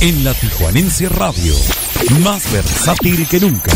[0.00, 1.54] en la Tijuanense Radio,
[2.20, 3.70] más versátil que nunca.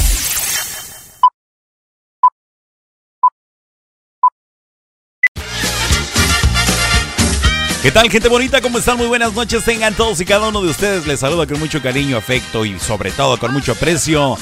[7.83, 8.63] ¿Qué tal gente bonita?
[8.63, 8.97] ¿Cómo están?
[8.97, 11.07] Muy buenas noches tengan todos y cada uno de ustedes.
[11.07, 14.39] Les saluda con mucho cariño, afecto y sobre todo con mucho aprecio.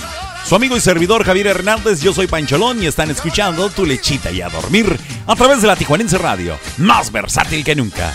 [0.49, 4.41] Su amigo y servidor Javier Hernández, yo soy Pancholón y están escuchando Tu Lechita y
[4.41, 4.97] a Dormir
[5.27, 8.15] a través de la Tijuanense Radio, más versátil que nunca.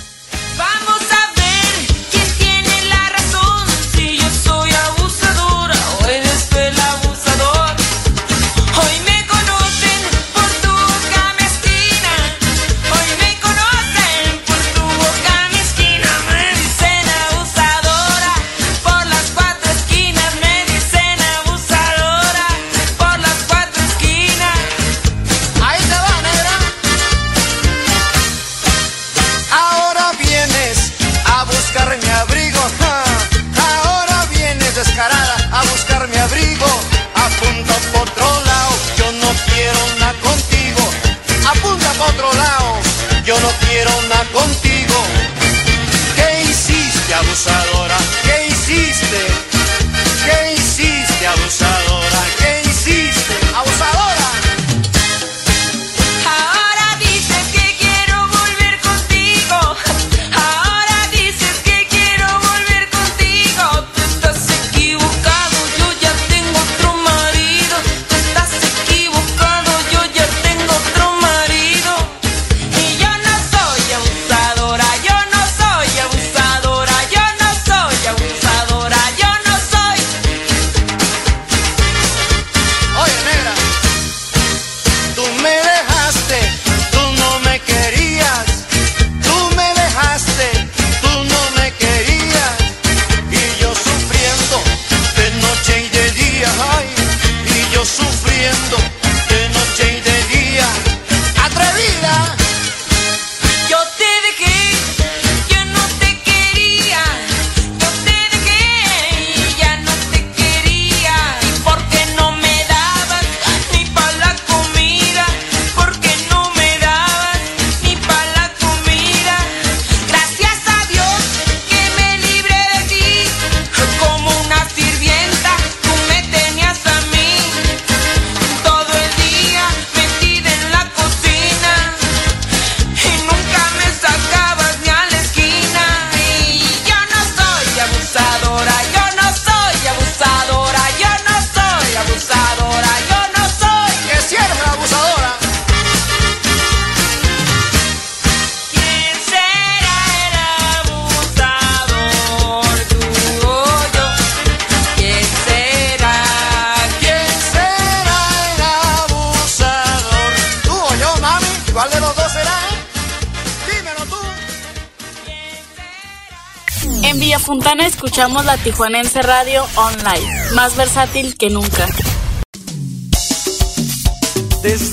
[168.17, 171.85] escuchamos la Tijuanense Radio Online, más versátil que nunca.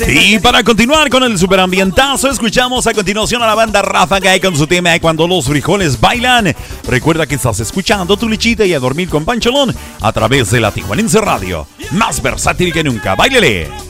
[0.06, 4.66] Y para continuar con el superambientazo, escuchamos a continuación a la banda Ráfaga con su
[4.66, 6.54] tema Cuando los frijoles bailan.
[6.86, 10.70] Recuerda que estás escuchando tu lichita y a dormir con Pancholón a través de la
[10.70, 11.66] Tijuanense Radio.
[11.92, 13.14] Más versátil que nunca.
[13.14, 13.83] ¡Báilele!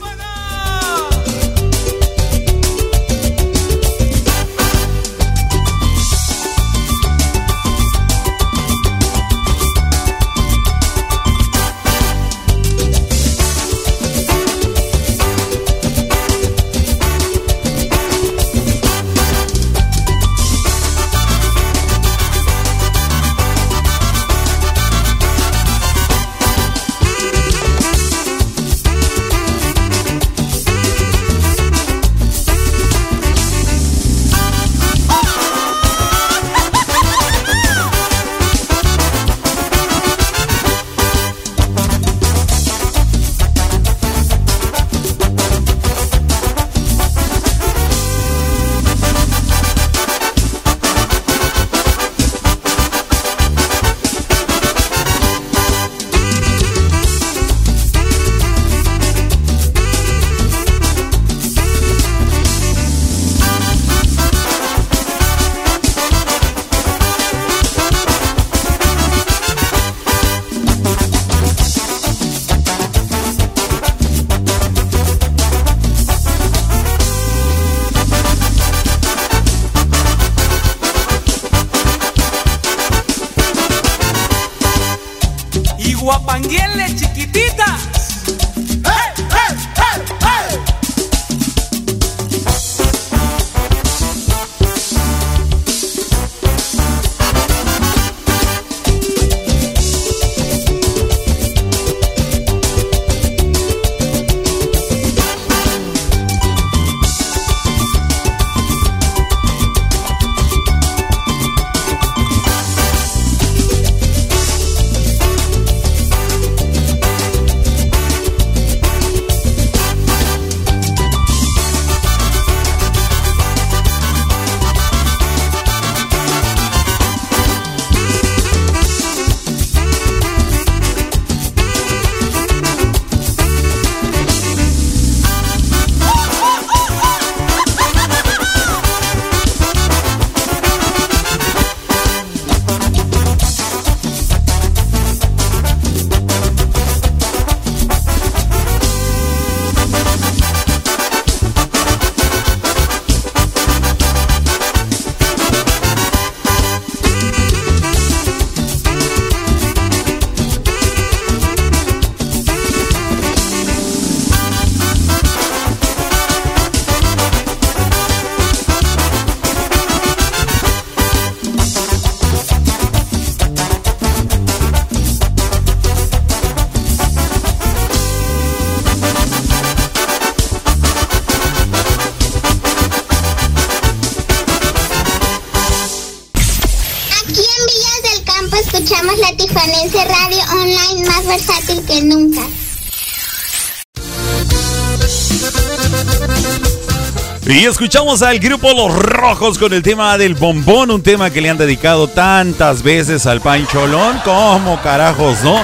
[197.65, 201.49] Y escuchamos al grupo Los Rojos con el tema del bombón, un tema que le
[201.49, 204.21] han dedicado tantas veces al pancholón.
[204.23, 205.63] como carajos, no?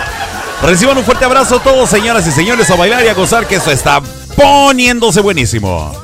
[0.64, 3.58] Reciban un fuerte abrazo a todos, señoras y señores, a bailar y a gozar, que
[3.58, 4.02] eso está
[4.36, 6.01] poniéndose buenísimo.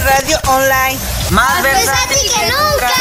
[0.00, 0.98] Radio Online.
[1.30, 2.92] Más, Más versátil que, que nunca.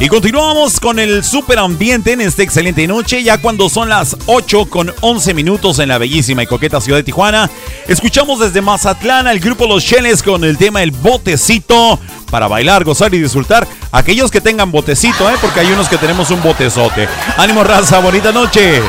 [0.00, 4.66] Y continuamos con el super ambiente en esta excelente noche, ya cuando son las 8
[4.66, 7.48] con 11 minutos en la bellísima y coqueta ciudad de Tijuana.
[7.86, 12.00] Escuchamos desde Mazatlán al grupo Los Cheles con el tema El Botecito
[12.32, 13.66] para bailar, gozar y disfrutar.
[13.92, 15.34] Aquellos que tengan botecito, ¿eh?
[15.40, 17.08] porque hay unos que tenemos un botezote.
[17.36, 18.82] Ánimo, raza, bonita noche.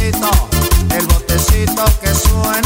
[0.00, 2.61] el botecito que suena.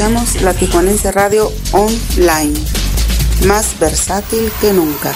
[0.00, 2.58] La Tijuanense Radio online,
[3.46, 5.14] más versátil que nunca.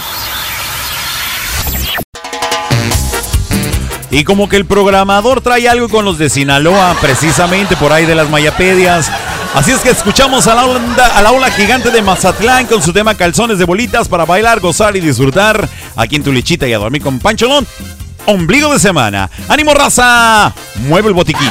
[4.11, 8.15] Y como que el programador trae algo con los de Sinaloa, precisamente por ahí de
[8.15, 9.11] las Mayapedias.
[9.55, 12.93] Así es que escuchamos a la, onda, a la ola gigante de Mazatlán con su
[12.93, 15.67] tema Calzones de Bolitas para bailar, gozar y disfrutar
[15.97, 17.67] aquí en tu lechita y a dormir con Pancholón.
[18.27, 19.31] Ombligo de semana.
[19.49, 20.53] ¡Ánimo, raza!
[20.87, 21.51] Mueve el botiquín.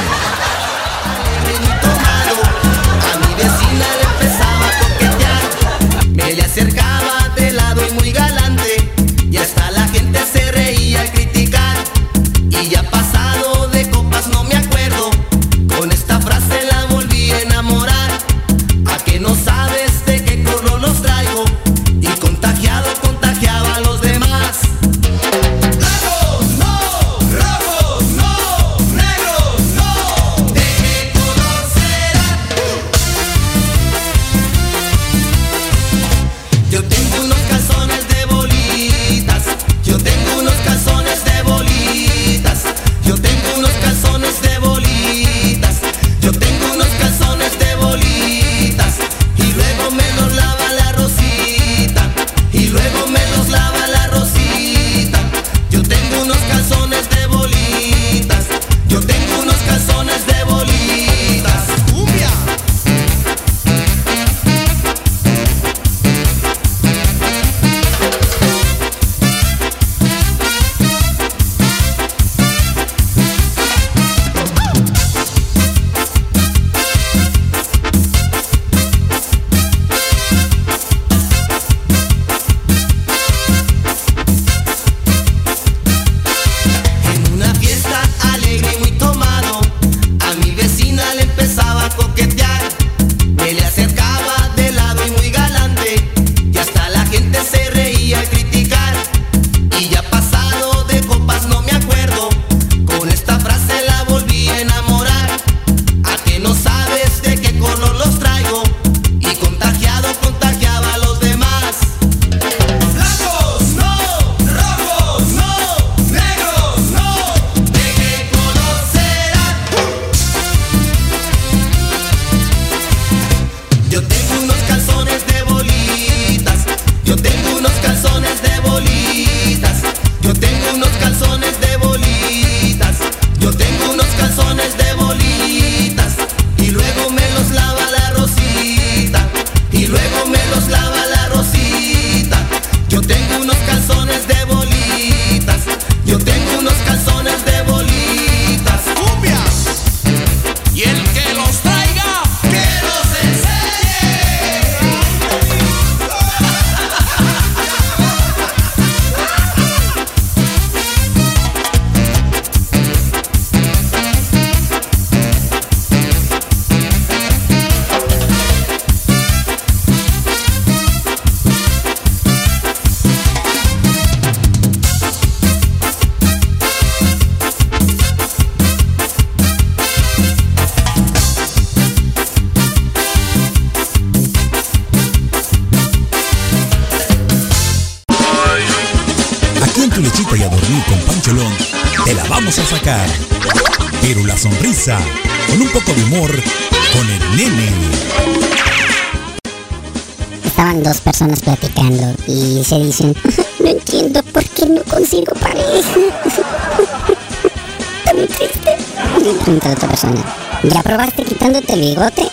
[211.74, 212.22] El bigote?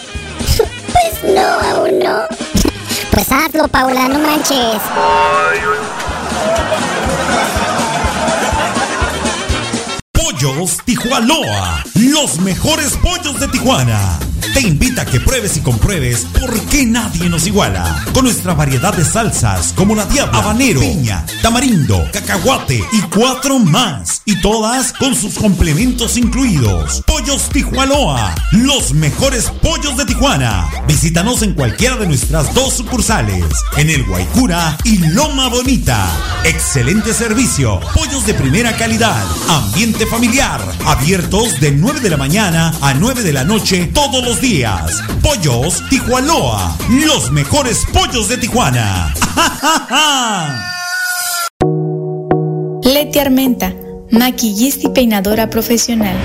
[0.92, 2.20] Pues no, aún no.
[3.12, 4.82] Pues hazlo, Paula, no manches.
[10.12, 14.20] Pollos Tijuanoa, los mejores pollos de Tijuana.
[14.54, 18.04] Te invita a que pruebes y compruebes por qué nadie nos iguala.
[18.14, 24.22] Con nuestra variedad de salsas como la diabla, habanero, piña, tamarindo, cacahuate y cuatro más.
[24.26, 27.02] Y todas con sus complementos incluidos.
[27.22, 30.68] Pollos Tijuanoa, los mejores pollos de Tijuana.
[30.88, 33.46] Visítanos en cualquiera de nuestras dos sucursales,
[33.78, 36.10] en el Guaycura y Loma Bonita.
[36.46, 42.96] Excelente servicio, pollos de primera calidad, ambiente familiar, abiertos de 9 de la mañana a
[42.96, 45.04] 9 de la noche todos los días.
[45.22, 49.14] Pollos Tijuanoa, los mejores pollos de Tijuana.
[52.82, 53.76] Leti Armenta,
[54.10, 56.18] maquillista y peinadora profesional.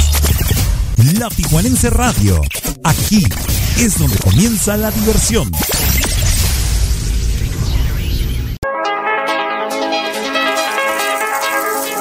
[1.03, 2.39] La Tijuanense Radio.
[2.83, 3.23] Aquí
[3.77, 5.49] es donde comienza la diversión.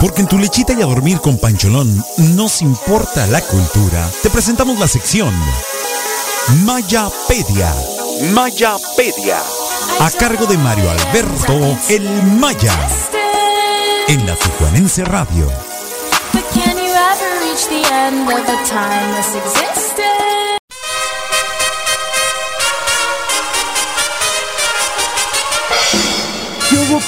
[0.00, 2.04] Porque en tu lechita y a dormir con Pancholón
[2.36, 4.06] nos importa la cultura.
[4.22, 5.34] Te presentamos la sección
[6.64, 7.74] Mayapedia.
[8.34, 9.38] Mayapedia.
[10.00, 12.78] A cargo de Mario Alberto El Maya.
[14.08, 15.69] En la Tijuanense Radio.
[17.90, 18.30] End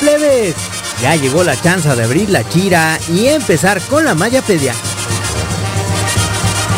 [0.01, 0.55] plebes?
[1.01, 4.75] Ya llegó la chance de abrir la chira y empezar con la Mayapedia.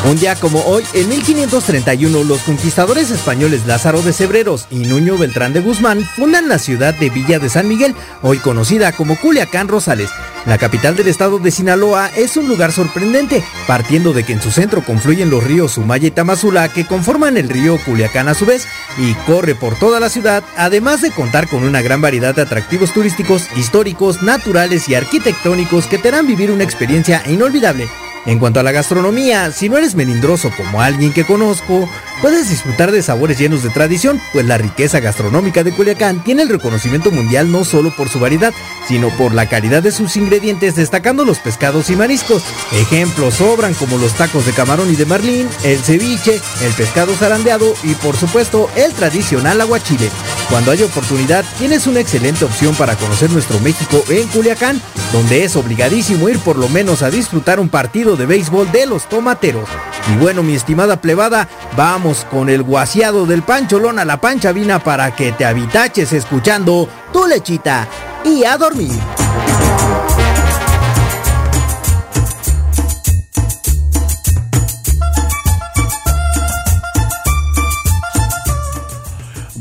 [0.07, 5.55] Un día como hoy, en 1531, los conquistadores españoles Lázaro de Cebreros y Nuño Beltrán
[5.55, 10.11] de Guzmán fundan la ciudad de Villa de San Miguel, hoy conocida como Culiacán Rosales.
[10.47, 14.51] La capital del estado de Sinaloa es un lugar sorprendente, partiendo de que en su
[14.51, 18.69] centro confluyen los ríos Sumaya y Tamazula que conforman el río Culiacán a su vez
[18.99, 22.93] y corre por toda la ciudad, además de contar con una gran variedad de atractivos
[22.93, 27.89] turísticos, históricos, naturales y arquitectónicos que te harán vivir una experiencia inolvidable.
[28.27, 31.87] En cuanto a la gastronomía, si no eres melindroso como alguien que conozco,
[32.23, 36.49] puedes disfrutar de sabores llenos de tradición, pues la riqueza gastronómica de Culiacán tiene el
[36.49, 38.55] reconocimiento mundial no solo por su variedad,
[38.89, 42.43] sino por la calidad de sus ingredientes, destacando los pescados y mariscos.
[42.73, 47.75] Ejemplos sobran como los tacos de camarón y de marlín, el ceviche, el pescado zarandeado
[47.83, 50.09] y por supuesto el tradicional aguachile.
[50.49, 54.81] Cuando haya oportunidad, tienes una excelente opción para conocer nuestro México en Culiacán,
[55.13, 59.09] donde es obligadísimo ir por lo menos a disfrutar un partido de béisbol de los
[59.09, 59.69] tomateros.
[60.13, 64.79] Y bueno, mi estimada plebada, vamos con el guaseado del pancholón a la pancha vina
[64.79, 67.89] para que te habitaches escuchando tu lechita
[68.25, 68.93] y a dormir.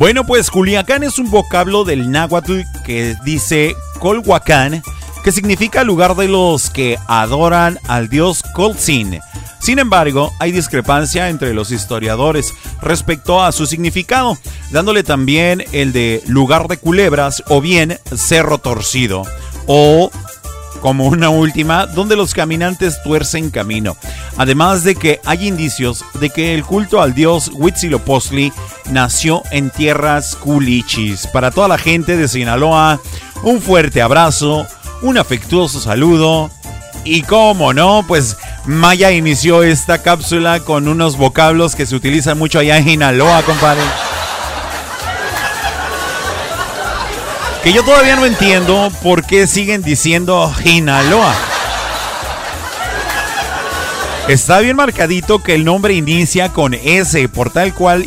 [0.04, 4.84] Bueno, pues Culiacán es un vocablo del náhuatl que dice Colhuacán,
[5.24, 9.20] que significa lugar de los que adoran al dios Colzin.
[9.60, 14.38] Sin embargo, hay discrepancia entre los historiadores respecto a su significado,
[14.72, 19.24] dándole también el de lugar de culebras o bien cerro torcido,
[19.66, 20.12] o
[20.82, 23.96] como una última, donde los caminantes tuercen camino.
[24.36, 28.52] Además de que hay indicios de que el culto al dios Huitzilopochtli
[28.92, 31.26] nació en tierras culichis.
[31.28, 33.00] Para toda la gente de Sinaloa,
[33.44, 34.68] un fuerte abrazo,
[35.04, 36.50] un afectuoso saludo
[37.04, 42.60] y como no, pues Maya inició esta cápsula con unos vocablos que se utilizan mucho
[42.60, 43.84] allá en Sinaloa, compadre.
[47.62, 51.34] Que yo todavía no entiendo por qué siguen diciendo Sinaloa.
[54.30, 58.06] Está bien marcadito que el nombre inicia con S, por tal cual,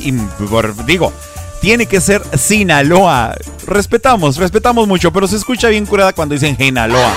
[0.86, 1.12] digo,
[1.60, 3.34] tiene que ser Sinaloa.
[3.66, 7.12] Respetamos, respetamos mucho, pero se escucha bien curada cuando dicen Sinaloa.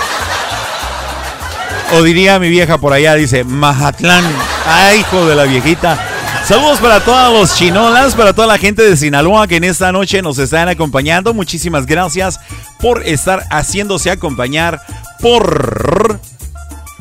[1.93, 4.23] O diría mi vieja por allá, dice Mazatlán.
[4.67, 5.97] Ay, hijo de la viejita.
[6.45, 10.21] Saludos para todos los chinolas, para toda la gente de Sinaloa que en esta noche
[10.21, 11.34] nos están acompañando.
[11.34, 12.39] Muchísimas gracias
[12.80, 14.82] por estar haciéndose acompañar
[15.21, 16.19] por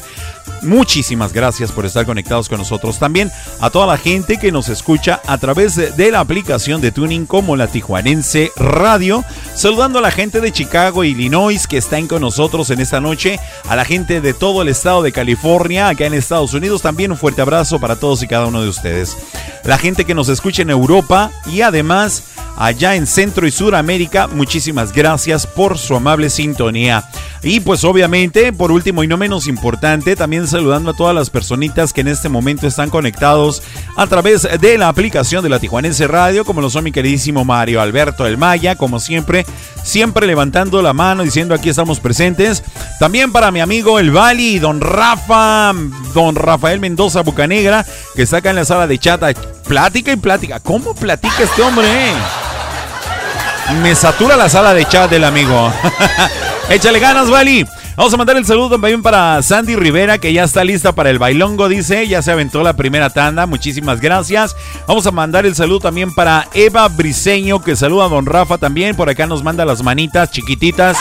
[0.62, 3.00] Muchísimas gracias por estar conectados con nosotros.
[3.00, 7.26] También a toda la gente que nos escucha a través de, la aplicación de tuning
[7.26, 9.24] como la Tijuanense Radio.
[9.54, 13.40] Saludando a la gente de Chicago, Illinois, que están nosotros en esta noche.
[13.68, 16.82] A la gente de todo el estado de California, acá en Estados Unidos.
[16.82, 19.18] También un fuerte abrazo para todos y cada uno de ustedes.
[19.64, 22.24] La gente que nos escucha en Europa y además
[22.58, 24.28] allá en Centro y Suramérica.
[24.28, 27.06] Muchísimas gracias por su amable sintonía.
[27.44, 31.94] Y pues obviamente, por último y no menos importante, también saludando a todas las personitas
[31.94, 33.62] que en este momento están conectados
[33.96, 37.80] a través de la aplicación de la Tijuanense Radio, como lo son mi queridísimo Mario
[37.80, 39.46] Alberto El Maya, como siempre,
[39.84, 42.64] siempre levantando la mano diciendo aquí estamos presentes.
[43.02, 45.74] También para mi amigo El Bali, don Rafa,
[46.14, 49.22] don Rafael Mendoza Bucanegra, que está acá en la sala de chat.
[49.68, 50.62] Plática y plática.
[50.62, 51.90] ¿Cómo platica este hombre?
[53.84, 55.70] Me satura la sala de chat del amigo.
[56.70, 57.66] Échale ganas, Bali.
[57.98, 61.20] Vamos a mandar el saludo también para Sandy Rivera, que ya está lista para el
[61.20, 62.08] bailongo, dice.
[62.08, 63.48] Ya se aventó la primera tanda.
[63.48, 64.56] Muchísimas gracias.
[64.88, 68.96] Vamos a mandar el saludo también para Eva Briseño, que saluda a don Rafa también.
[68.96, 70.98] Por acá nos manda las manitas chiquititas.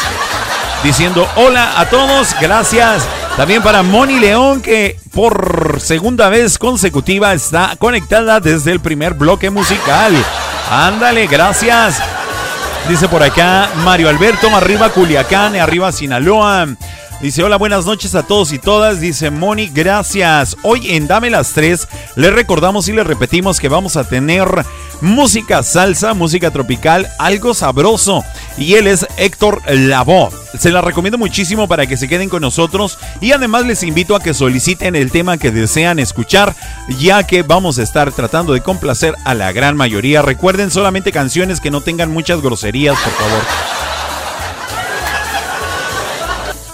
[0.83, 3.07] Diciendo hola a todos, gracias.
[3.37, 9.51] También para Moni León, que por segunda vez consecutiva está conectada desde el primer bloque
[9.51, 10.13] musical.
[10.71, 12.01] Ándale, gracias.
[12.89, 16.69] Dice por acá Mario Alberto, arriba Culiacán, arriba Sinaloa.
[17.21, 19.01] Dice, hola, buenas noches a todos y todas.
[19.01, 20.55] Dice Moni, gracias.
[20.63, 24.47] Hoy en Dame las Tres le recordamos y le repetimos que vamos a tener
[25.01, 28.23] música salsa, música tropical, algo sabroso.
[28.59, 30.31] Y él es Héctor Lavoe.
[30.59, 32.99] Se la recomiendo muchísimo para que se queden con nosotros.
[33.23, 36.55] Y además les invito a que soliciten el tema que desean escuchar,
[36.99, 40.21] ya que vamos a estar tratando de complacer a la gran mayoría.
[40.21, 43.96] Recuerden solamente canciones que no tengan muchas groserías, por favor.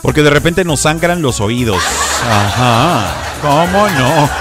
[0.03, 1.83] Porque de repente nos sangran los oídos.
[2.29, 3.15] Ajá.
[3.41, 4.29] ¿Cómo no?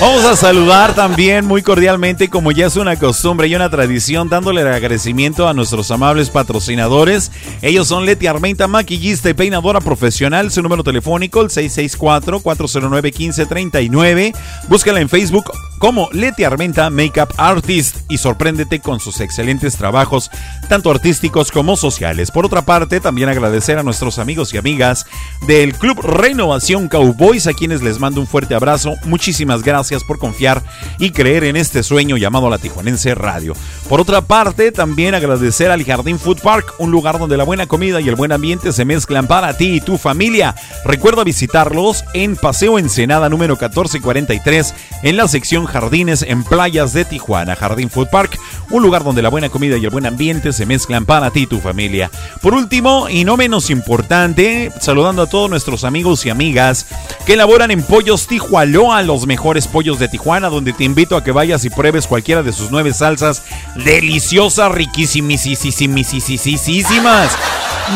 [0.00, 4.60] Vamos a saludar también muy cordialmente, como ya es una costumbre y una tradición, dándole
[4.60, 7.32] el agradecimiento a nuestros amables patrocinadores.
[7.62, 10.52] Ellos son Leti Armenta, maquillista y peinadora profesional.
[10.52, 14.36] Su número telefónico, el 664-409-1539.
[14.68, 20.30] Búscala en Facebook como Leti Armenta Makeup Artist y sorpréndete con sus excelentes trabajos,
[20.68, 22.30] tanto artísticos como sociales.
[22.30, 25.06] Por otra parte, también agradecer a nuestros amigos y amigas
[25.46, 28.94] del Club Renovación Cowboys, a quienes les mando un fuerte abrazo.
[29.04, 30.62] Muchísimas gracias por confiar
[30.98, 33.54] y creer en este sueño llamado la Tijuanense Radio.
[33.88, 38.00] Por otra parte, también agradecer al Jardín Food Park, un lugar donde la buena comida
[38.00, 40.54] y el buen ambiente se mezclan para ti y tu familia.
[40.84, 47.54] Recuerda visitarlos en Paseo Ensenada número 1443 en la sección Jardines en Playas de Tijuana.
[47.54, 48.38] Jardín Food Park,
[48.70, 51.46] un lugar donde la buena comida y el buen ambiente se mezclan para ti y
[51.46, 52.10] tu familia.
[52.42, 56.86] Por último, y no menos importante, saludando a todos nuestros amigos y amigas
[57.24, 61.32] que elaboran en Pollos Tijualoa, los mejores pollos de Tijuana, donde te invito a que
[61.32, 63.42] vayas y pruebes cualquiera de sus nueve salsas
[63.76, 65.46] deliciosas, riquísimas.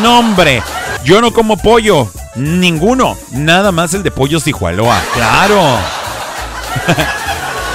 [0.03, 0.63] No, hombre,
[1.05, 5.79] yo no como pollo, ninguno, nada más el de Pollos Tijualoa, claro.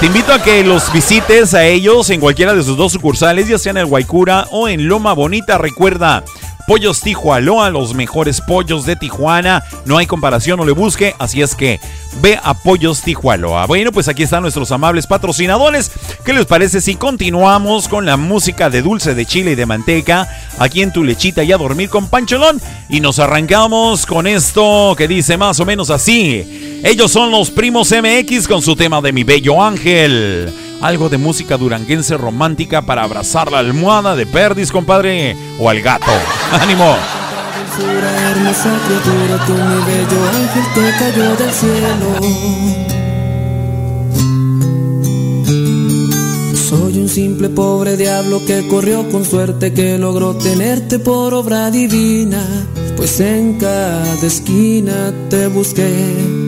[0.00, 3.58] Te invito a que los visites a ellos en cualquiera de sus dos sucursales, ya
[3.58, 5.58] sea en el Guaycura o en Loma Bonita.
[5.58, 6.22] Recuerda,
[6.68, 9.64] Pollos Tijualoa, los mejores pollos de Tijuana.
[9.86, 11.14] No hay comparación, no le busque.
[11.18, 11.80] Así es que
[12.20, 13.64] ve a Pollos Tijualoa.
[13.64, 15.90] Bueno, pues aquí están nuestros amables patrocinadores.
[16.26, 20.28] ¿Qué les parece si continuamos con la música de dulce de chile y de manteca?
[20.58, 22.60] Aquí en tu lechita y a dormir con Pancholón.
[22.90, 26.80] Y nos arrancamos con esto que dice más o menos así.
[26.84, 30.67] Ellos son los primos MX con su tema de mi bello ángel.
[30.80, 35.36] Algo de música duranguense romántica para abrazar la almohada de Perdis, compadre.
[35.58, 36.12] O al gato.
[36.52, 36.96] ¡Ánimo!
[46.68, 52.44] Soy un simple pobre diablo que corrió con suerte, que logró tenerte por obra divina,
[52.96, 56.47] pues en cada esquina te busqué.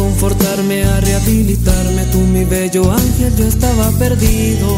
[0.00, 4.68] Veniste a rehabilitarme, tú mi bello ángel, yo estaba perdido.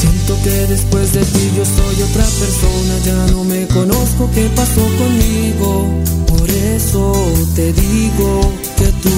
[0.00, 4.82] Siento que después de ti yo soy otra persona, ya no me conozco qué pasó
[4.98, 5.88] conmigo.
[6.26, 7.12] Por eso
[7.54, 8.40] te digo
[8.76, 9.16] que tú,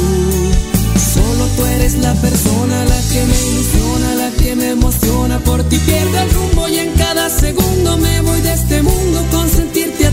[1.14, 5.38] solo tú eres la persona, la que me ilusiona, la que me emociona.
[5.40, 9.48] Por ti pierdo el rumbo y en cada segundo me voy de este mundo con
[9.48, 10.07] sentirte.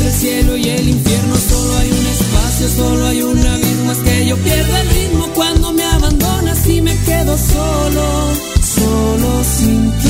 [0.00, 3.92] Entre el cielo y el infierno solo hay un espacio, solo hay un abismo.
[3.92, 8.28] Es que yo pierdo el ritmo cuando me abandonas y me quedo solo,
[8.62, 10.09] solo sin ti.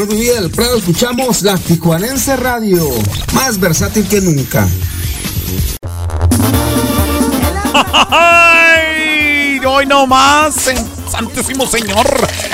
[0.00, 2.88] En un día del Prado escuchamos la Tijuanense Radio,
[3.34, 4.66] más versátil que nunca.
[8.08, 9.60] ¡Ay!
[9.62, 10.54] Hoy no más,
[11.06, 12.06] Santísimo Señor.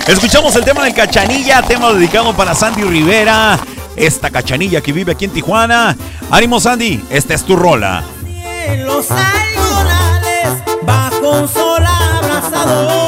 [0.09, 3.61] Escuchamos el tema del Cachanilla, tema dedicado para Sandy Rivera.
[3.95, 5.97] Esta cachanilla que vive aquí en Tijuana.
[6.33, 8.03] Ánimo, Sandy, esta es tu rola.
[8.67, 9.07] En los
[10.83, 13.06] bajo un sol abrasador.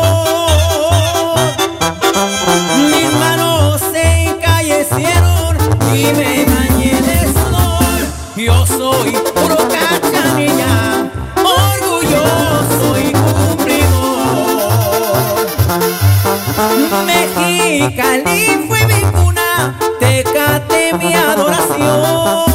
[17.06, 22.47] Mexicali fue mi cuna, Tecate mi adoración.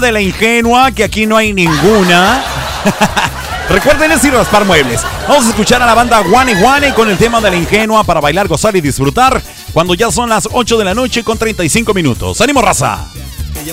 [0.00, 2.42] De la Ingenua, que aquí no hay ninguna.
[3.68, 5.02] Recuerden es ir a raspar muebles.
[5.28, 8.18] Vamos a escuchar a la banda Guane Guane con el tema de la ingenua para
[8.18, 9.42] bailar, gozar y disfrutar
[9.74, 12.40] cuando ya son las 8 de la noche con 35 minutos.
[12.40, 13.06] ¡Ánimo, raza!
[13.12, 13.70] Y.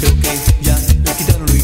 [0.00, 1.56] Creo que ya le quitaron lo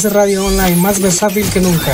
[0.00, 1.92] Radio Online, más versátil que nunca.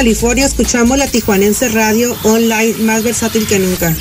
[0.00, 3.94] California, escuchamos la Tijuanense Radio online más versátil que nunca.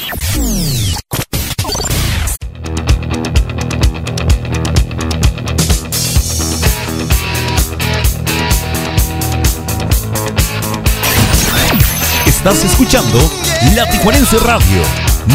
[12.26, 13.20] Estás escuchando
[13.76, 14.82] La Tijuanense Radio,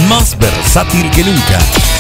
[0.08, 1.93] más versátil que nunca.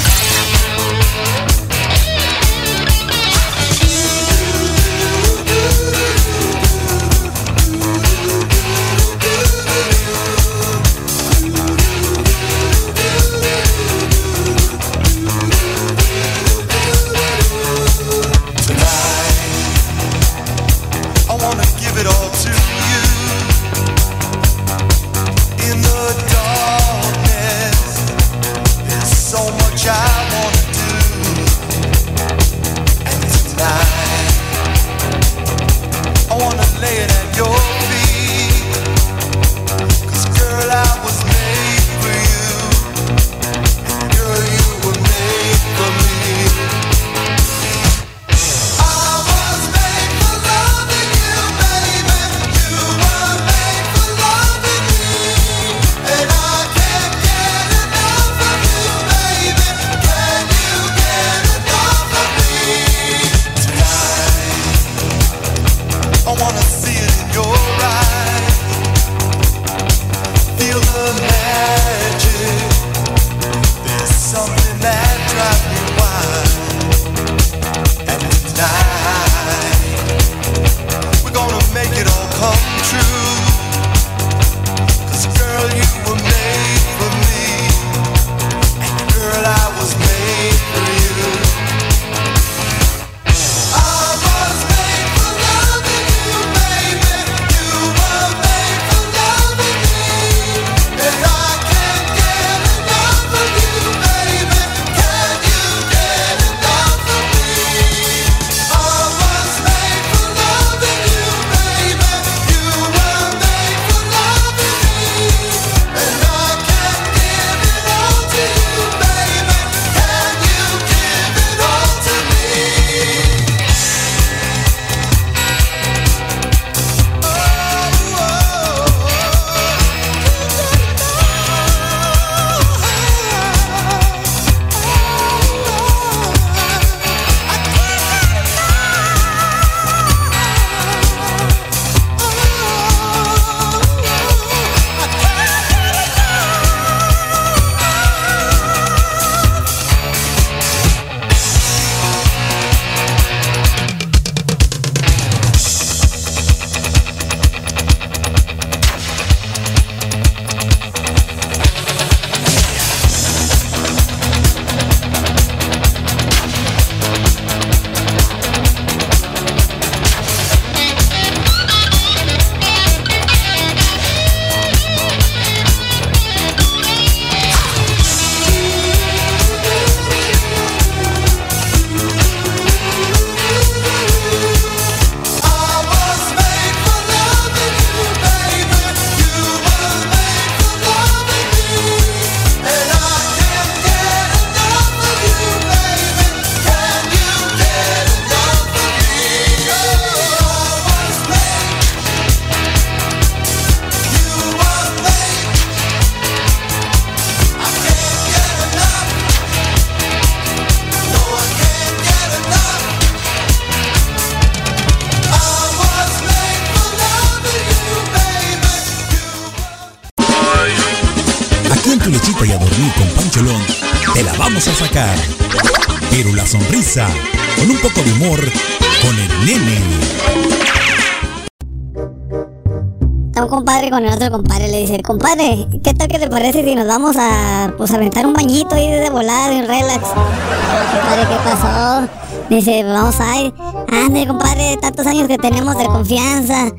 [233.48, 236.86] Compadre con el otro compadre, le dice, compadre, ¿qué tal que te parece si nos
[236.86, 240.02] vamos a pues aventar un bañito ahí de volada, de un relax?
[240.02, 242.08] Compadre, ¿qué pasó?
[242.50, 243.54] Dice, vamos a ir.
[243.88, 246.70] Ande, compadre, tantos años que tenemos de confianza.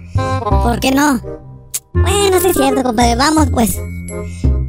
[0.63, 1.19] ¿Por qué no?
[1.93, 3.77] Bueno, sí es cierto, compadre, vamos pues.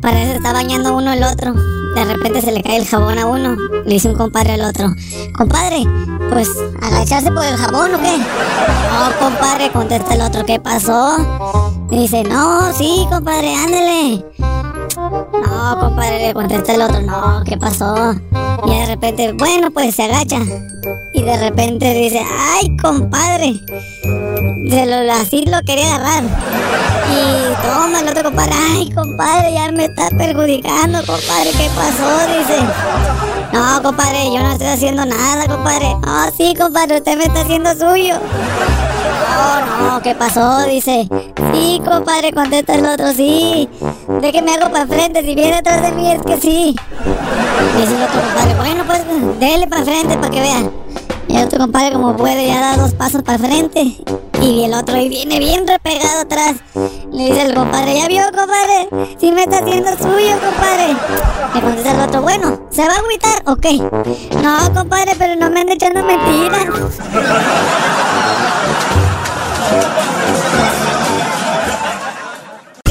[0.00, 1.54] Para eso está bañando uno el otro.
[1.96, 3.56] De repente se le cae el jabón a uno.
[3.86, 4.94] Le dice un compadre al otro.
[5.34, 5.82] Compadre,
[6.30, 6.46] pues
[6.82, 8.18] agacharse por el jabón o qué?
[8.18, 10.44] No, compadre, contesta el otro.
[10.44, 11.16] ¿Qué pasó?
[11.88, 14.24] Dice, no, sí, compadre, ándele.
[14.96, 17.02] No, compadre, le contesta el otro.
[17.02, 18.14] No, ¿qué pasó?
[18.66, 20.38] Y de repente, bueno, pues se agacha.
[21.12, 23.60] Y de repente dice, ay, compadre.
[24.70, 26.24] se lo, así lo quería agarrar.
[27.10, 32.38] Y toma el otro compadre, ay compadre, ya me está perjudicando, compadre, ¿qué pasó?
[32.38, 32.60] Dice.
[33.52, 35.94] No, compadre, yo no estoy haciendo nada, compadre.
[36.04, 38.14] No, sí, compadre, usted me está haciendo suyo.
[39.36, 40.62] No, no, ¿qué pasó?
[40.62, 41.08] Dice.
[41.52, 43.68] Sí, compadre, contesta el otro, sí.
[44.20, 46.76] De que me hago para frente, si viene atrás de mí es que sí.
[47.76, 50.70] Dice el otro compadre, bueno, pues dele para frente para que vea.
[51.28, 53.96] Y el otro compadre como puede ya da dos pasos para frente.
[54.40, 56.54] Y el otro ahí viene bien repegado atrás.
[57.12, 58.88] Le dice el compadre, ¿ya vio, compadre?
[59.18, 60.96] Si me está haciendo suyo, compadre.
[61.54, 63.42] Le contesta el otro, bueno, ¿se va a agüitar?
[63.46, 63.66] Ok.
[64.42, 66.66] No, compadre, pero no me ande echando mentiras.
[69.68, 70.15] Thank you.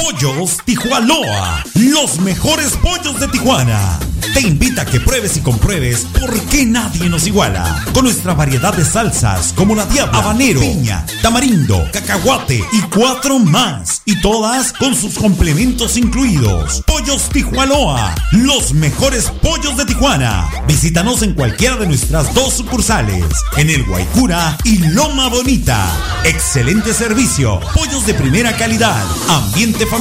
[0.06, 3.97] Pollos Tijuanoa, los mejores pollos de Tijuana.
[4.36, 7.84] Te invita a que pruebes y compruebes por qué nadie nos iguala.
[7.93, 14.01] Con nuestra variedad de salsas como la diabla, habanero, piña, tamarindo, cacahuate y cuatro más.
[14.06, 16.84] Y todas con sus complementos incluidos.
[16.86, 20.49] Pollos Tijuanoa, los mejores pollos de Tijuana.
[20.68, 23.26] Visítanos en cualquiera de nuestras dos sucursales,
[23.58, 25.88] en el Guaycura y Loma Bonita.
[26.26, 29.95] Excelente servicio, pollos de primera calidad, ambiente familiar,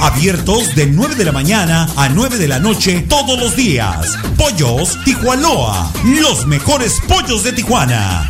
[0.00, 4.18] abiertos de 9 de la mañana a 9 de la noche todos los días.
[4.36, 8.28] Pollos Tijuanoa, los mejores pollos de Tijuana.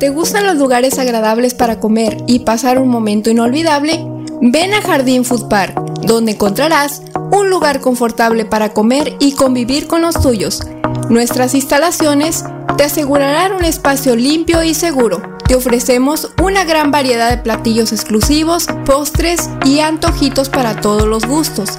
[0.00, 4.04] ¿Te gustan los lugares agradables para comer y pasar un momento inolvidable?
[4.42, 10.02] Ven a Jardín Food Park, donde encontrarás un lugar confortable para comer y convivir con
[10.02, 10.62] los tuyos.
[11.08, 12.44] Nuestras instalaciones
[12.76, 15.39] te asegurarán un espacio limpio y seguro.
[15.50, 21.70] Te ofrecemos una gran variedad de platillos exclusivos, postres y antojitos para todos los gustos.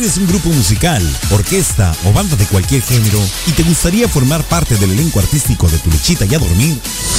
[0.03, 1.01] ¿Tienes un grupo musical,
[1.31, 5.79] orquesta o banda de cualquier género y te gustaría formar parte del elenco artístico de
[5.79, 6.77] Tu Lechita y a Dormir?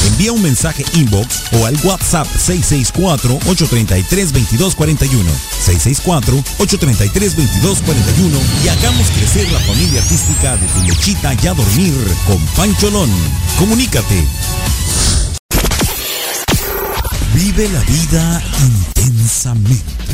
[0.08, 5.24] Envía un mensaje inbox o al WhatsApp 664-833-2241.
[5.64, 11.94] 664-833-2241 y hagamos crecer la familia artística de Tu Lechita y a Dormir
[12.26, 13.08] con Pancholón.
[13.58, 14.26] Comunícate.
[17.32, 20.13] Vive la vida intensamente.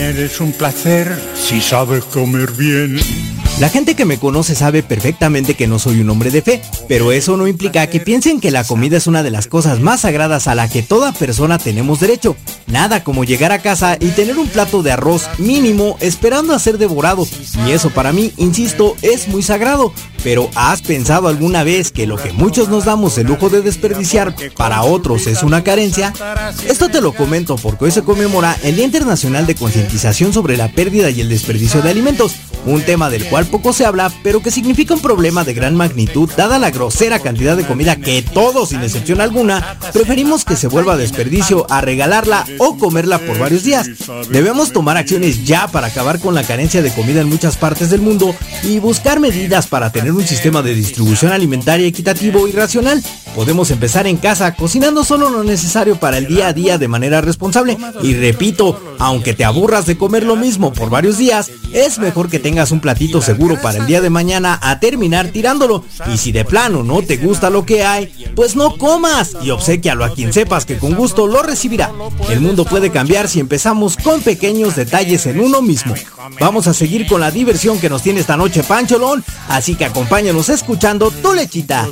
[0.00, 2.98] Comer es un placer si sabes comer bien.
[3.60, 7.12] La gente que me conoce sabe perfectamente que no soy un hombre de fe, pero
[7.12, 10.48] eso no implica que piensen que la comida es una de las cosas más sagradas
[10.48, 12.36] a la que toda persona tenemos derecho.
[12.68, 16.78] Nada como llegar a casa y tener un plato de arroz mínimo esperando a ser
[16.78, 17.28] devorado.
[17.66, 19.92] Y eso para mí, insisto, es muy sagrado.
[20.22, 24.34] Pero ¿has pensado alguna vez que lo que muchos nos damos el lujo de desperdiciar
[24.56, 26.14] para otros es una carencia?
[26.66, 30.68] Esto te lo comento porque hoy se conmemora el Día Internacional de Concientización sobre la
[30.68, 32.36] pérdida y el desperdicio de alimentos,
[32.66, 36.30] un tema del cual poco se habla, pero que significa un problema de gran magnitud
[36.36, 40.96] dada la grosera cantidad de comida que todos, sin excepción alguna, preferimos que se vuelva
[40.96, 43.88] desperdicio a regalarla o comerla por varios días.
[44.30, 48.00] Debemos tomar acciones ya para acabar con la carencia de comida en muchas partes del
[48.00, 53.02] mundo y buscar medidas para tener un sistema de distribución alimentaria equitativo y racional.
[53.34, 57.20] Podemos empezar en casa cocinando solo lo necesario para el día a día de manera
[57.20, 57.78] responsable.
[58.02, 62.40] Y repito, aunque te aburras de comer lo mismo por varios días, es mejor que
[62.50, 65.84] tengas un platito seguro para el día de mañana a terminar tirándolo.
[66.12, 70.04] Y si de plano no te gusta lo que hay, pues no comas y obsequialo
[70.04, 71.92] a quien sepas que con gusto lo recibirá.
[72.28, 75.94] El mundo puede cambiar si empezamos con pequeños detalles en uno mismo.
[76.40, 80.48] Vamos a seguir con la diversión que nos tiene esta noche Pancholón, así que acompáñanos
[80.48, 81.86] escuchando tu lechita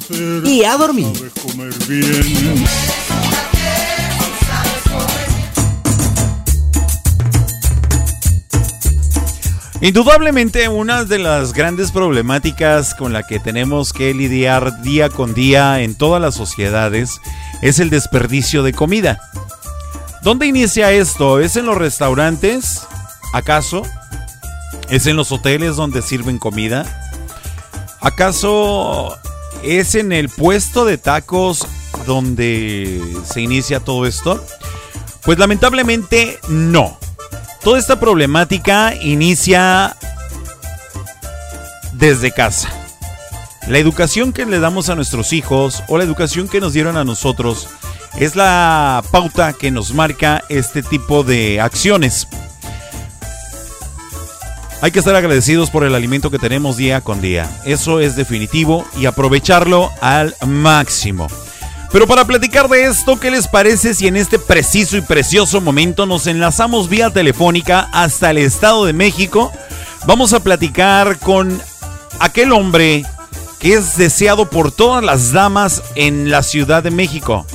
[0.45, 1.07] y a dormir.
[9.81, 15.83] Indudablemente una de las grandes problemáticas con la que tenemos que lidiar día con día
[15.83, 17.21] en todas las sociedades
[17.63, 19.21] es el desperdicio de comida.
[20.23, 21.39] ¿Dónde inicia esto?
[21.39, 22.83] ¿Es en los restaurantes?
[23.33, 23.83] ¿Acaso?
[24.91, 26.85] ¿Es en los hoteles donde sirven comida?
[28.01, 29.17] ¿Acaso
[29.63, 31.65] es en el puesto de tacos
[32.05, 34.45] donde se inicia todo esto?
[35.23, 36.98] Pues lamentablemente no.
[37.69, 39.95] Toda esta problemática inicia
[41.93, 42.71] desde casa.
[43.67, 47.05] La educación que le damos a nuestros hijos o la educación que nos dieron a
[47.05, 47.69] nosotros
[48.19, 52.27] es la pauta que nos marca este tipo de acciones.
[54.81, 57.51] Hay que estar agradecidos por el alimento que tenemos día con día.
[57.67, 61.27] Eso es definitivo y aprovecharlo al máximo.
[61.91, 66.05] Pero para platicar de esto, ¿qué les parece si en este preciso y precioso momento
[66.05, 69.51] nos enlazamos vía telefónica hasta el Estado de México?
[70.07, 71.61] Vamos a platicar con
[72.21, 73.05] aquel hombre
[73.59, 77.47] que es deseado por todas las damas en la Ciudad de México.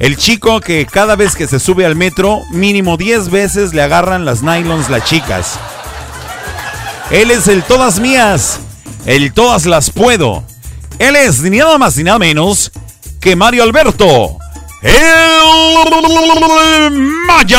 [0.00, 4.24] El chico que cada vez que se sube al metro, mínimo 10 veces le agarran
[4.24, 5.58] las nylons las chicas.
[7.10, 8.58] Él es el todas mías,
[9.06, 10.42] el todas las puedo.
[10.98, 12.72] Él es ni nada más ni nada menos
[13.20, 14.38] que Mario Alberto,
[14.82, 14.92] el
[17.26, 17.58] Maya.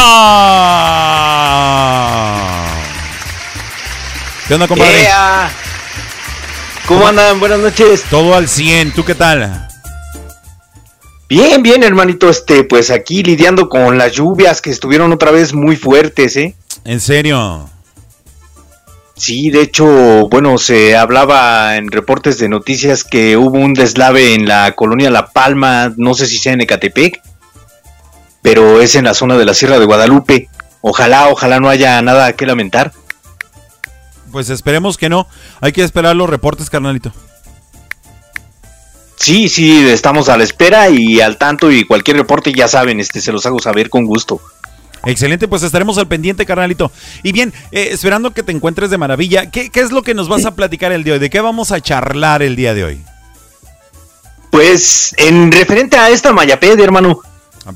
[4.47, 5.07] ¿Qué onda, compadre?
[6.87, 7.39] ¿Cómo andan?
[7.39, 8.03] Buenas noches.
[8.09, 9.67] Todo al 100, ¿tú qué tal?
[11.29, 12.27] Bien, bien, hermanito.
[12.29, 16.55] Este, pues aquí lidiando con las lluvias que estuvieron otra vez muy fuertes, ¿eh?
[16.83, 17.69] ¿En serio?
[19.21, 19.85] Sí, de hecho,
[20.29, 25.27] bueno, se hablaba en reportes de noticias que hubo un deslave en la colonia La
[25.27, 27.21] Palma, no sé si sea en Ecatepec,
[28.41, 30.49] pero es en la zona de la Sierra de Guadalupe.
[30.81, 32.93] Ojalá, ojalá no haya nada que lamentar.
[34.31, 35.27] Pues esperemos que no.
[35.59, 37.13] Hay que esperar los reportes, carnalito.
[39.17, 43.21] Sí, sí, estamos a la espera y al tanto y cualquier reporte ya saben, este
[43.21, 44.41] se los hago saber con gusto.
[45.05, 46.91] Excelente, pues estaremos al pendiente, carnalito.
[47.23, 50.29] Y bien, eh, esperando que te encuentres de maravilla, ¿qué, ¿qué es lo que nos
[50.29, 51.21] vas a platicar el día de hoy?
[51.21, 53.01] ¿De qué vamos a charlar el día de hoy?
[54.51, 57.21] Pues en referente a esta Mayapedia, hermano,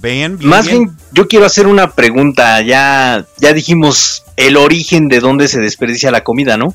[0.01, 0.85] Bien, bien, más bien.
[0.85, 2.61] bien yo quiero hacer una pregunta.
[2.61, 6.73] Ya, ya dijimos el origen de dónde se desperdicia la comida, ¿no?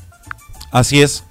[0.71, 1.23] Así es.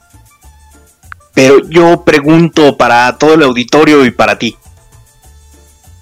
[1.32, 4.56] Pero yo pregunto para todo el auditorio y para ti.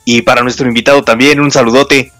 [0.05, 2.13] Y para nuestro invitado también, un saludote.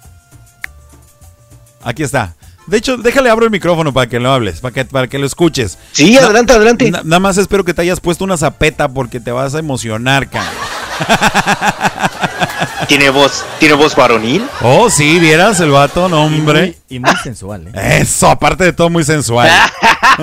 [1.89, 2.35] Aquí está.
[2.67, 5.25] De hecho, déjale abro el micrófono para que lo hables, para que, para que lo
[5.27, 5.79] escuches.
[5.93, 6.91] Sí, Na- adelante, adelante.
[6.91, 10.29] na- nada más espero que te hayas puesto una zapeta porque te vas a emocionar,
[10.29, 10.51] cara.
[12.89, 14.47] ¿Tiene voz, ¿tiene voz varonil?
[14.61, 16.77] Oh, sí, vieras el vato, no, hombre.
[16.91, 17.73] Y muy sensual, ¿eh?
[18.03, 19.49] Eso, aparte de todo, muy sensual.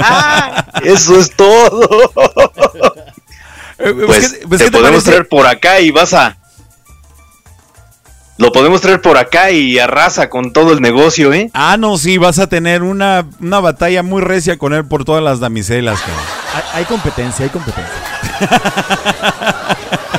[0.83, 1.89] Eso es todo.
[3.79, 5.09] Eh, Pues ¿qué- pues, te ¿qué te podemos parece?
[5.11, 6.37] traer por acá y vas a...
[8.37, 11.49] Lo podemos traer por acá y arrasa con todo el negocio, ¿eh?
[11.53, 15.23] Ah, no, sí, vas a tener una, una batalla muy recia con él por todas
[15.23, 16.17] las damiselas, cara.
[16.53, 17.93] Hay, hay competencia, hay competencia.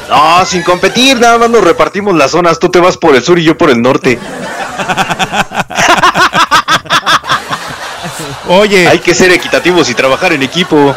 [0.09, 2.61] No, sin competir, nada más nos repartimos las zonas.
[2.61, 4.19] Tú te vas por el sur y yo por el norte.
[8.49, 8.87] Oye.
[8.87, 10.95] Hay que ser equitativos y trabajar en equipo.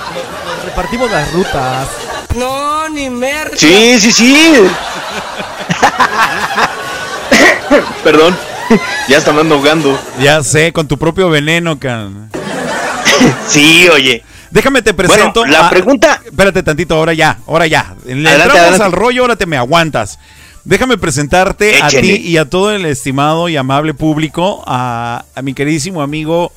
[0.64, 1.88] Repartimos las rutas.
[2.36, 3.58] No, ni merda.
[3.58, 4.54] Sí, sí, sí.
[8.04, 8.36] Perdón.
[9.08, 10.00] Ya está me ando ahogando.
[10.22, 12.30] Ya sé, con tu propio veneno, can.
[13.48, 14.24] Sí, oye.
[14.52, 15.42] Déjame te presento.
[15.42, 17.96] Bueno, la a- pregunta- Espérate tantito, ahora ya, ahora ya.
[18.06, 18.84] Le Adelante, entramos adelante.
[18.84, 20.20] al rollo, ahora te me aguantas.
[20.64, 25.54] Déjame presentarte a ti y a todo el estimado y amable público, a, a mi
[25.54, 26.52] queridísimo amigo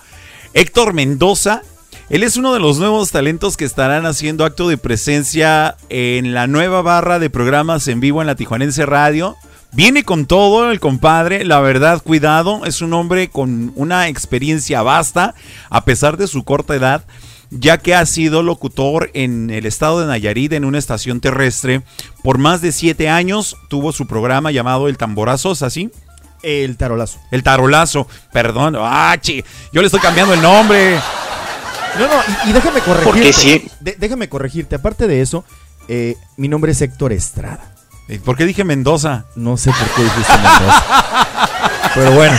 [0.55, 1.63] Héctor Mendoza.
[2.11, 6.47] Él es uno de los nuevos talentos que estarán haciendo acto de presencia en la
[6.47, 9.37] nueva barra de programas en vivo en la Tijuanense Radio.
[9.75, 15.35] Viene con todo el compadre, la verdad, cuidado, es un hombre con una experiencia vasta,
[15.71, 17.05] a pesar de su corta edad,
[17.51, 21.81] ya que ha sido locutor en el estado de Nayarit en una estación terrestre
[22.23, 23.57] por más de siete años.
[23.71, 25.91] Tuvo su programa llamado El Tamborazo, ¿es así?
[26.43, 27.19] El tarolazo.
[27.31, 29.43] El Tarolazo, perdón, ah, chi,
[29.73, 30.97] yo le estoy cambiando el nombre.
[31.99, 33.05] No, no, y, y déjame corregirte.
[33.11, 33.65] Porque sí.
[33.81, 34.75] De- déjame corregirte.
[34.75, 35.45] Aparte de eso,
[35.89, 37.72] eh, mi nombre es Héctor Estrada.
[38.13, 39.25] ¿Y ¿Por qué dije Mendoza?
[39.35, 40.85] No sé por qué dijiste Mendoza.
[41.95, 42.37] Pero bueno.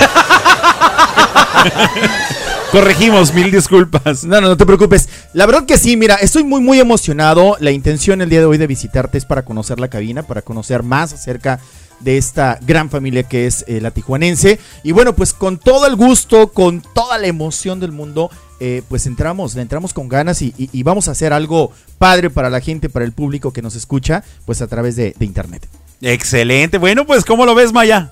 [2.71, 4.23] Corregimos, mil disculpas.
[4.23, 5.09] No, no, no te preocupes.
[5.33, 7.57] La verdad que sí, mira, estoy muy, muy emocionado.
[7.59, 10.83] La intención el día de hoy de visitarte es para conocer la cabina, para conocer
[10.83, 11.59] más acerca
[12.01, 14.59] de esta gran familia que es eh, la tijuanense.
[14.83, 18.29] Y bueno, pues con todo el gusto, con toda la emoción del mundo,
[18.59, 22.29] eh, pues entramos, le entramos con ganas y, y- y vamos a hacer algo padre
[22.29, 25.67] para la gente, para el público que nos escucha, pues a través de, de internet.
[26.01, 26.77] Excelente.
[26.77, 28.11] Bueno, pues, ¿cómo lo ves, Maya?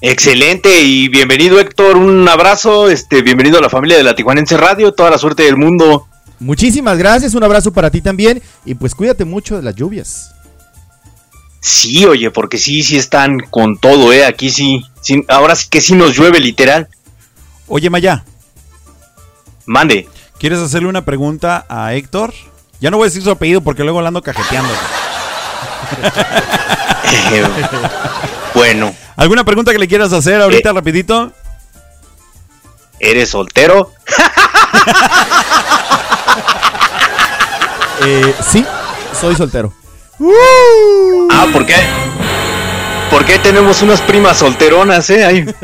[0.00, 4.92] Excelente y bienvenido Héctor, un abrazo, este, bienvenido a la familia de la Tijuanense Radio,
[4.92, 6.06] toda la suerte del mundo.
[6.40, 10.32] Muchísimas gracias, un abrazo para ti también y pues cuídate mucho de las lluvias.
[11.60, 15.80] Sí, oye, porque sí, sí están con todo, eh, aquí sí, sí ahora sí que
[15.80, 16.88] sí nos llueve literal.
[17.66, 18.24] Oye, Maya.
[19.66, 20.08] Mande.
[20.38, 22.32] ¿Quieres hacerle una pregunta a Héctor?
[22.80, 24.72] Ya no voy a decir su apellido porque luego lo ando cajeteando.
[28.54, 28.94] bueno.
[29.16, 30.72] ¿Alguna pregunta que le quieras hacer ahorita Eh.
[30.72, 31.32] rapidito?
[33.00, 33.92] ¿Eres soltero?
[38.06, 38.64] Eh, sí,
[39.18, 39.72] soy soltero.
[41.30, 41.76] Ah, ¿por qué?
[43.10, 45.24] ¿Por qué tenemos unas primas solteronas, eh?
[45.24, 45.46] Ahí.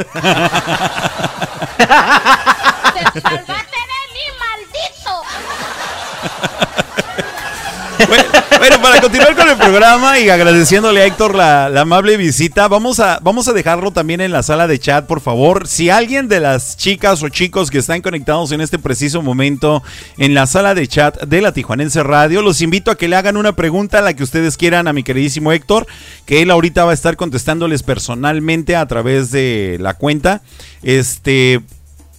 [8.60, 13.00] Bueno, para continuar con el programa y agradeciéndole a Héctor la, la amable visita, vamos
[13.00, 15.66] a, vamos a dejarlo también en la sala de chat, por favor.
[15.66, 19.82] Si alguien de las chicas o chicos que están conectados en este preciso momento
[20.18, 23.38] en la sala de chat de la Tijuanense Radio, los invito a que le hagan
[23.38, 25.86] una pregunta a la que ustedes quieran a mi queridísimo Héctor,
[26.26, 30.42] que él ahorita va a estar contestándoles personalmente a través de la cuenta.
[30.82, 31.62] Este,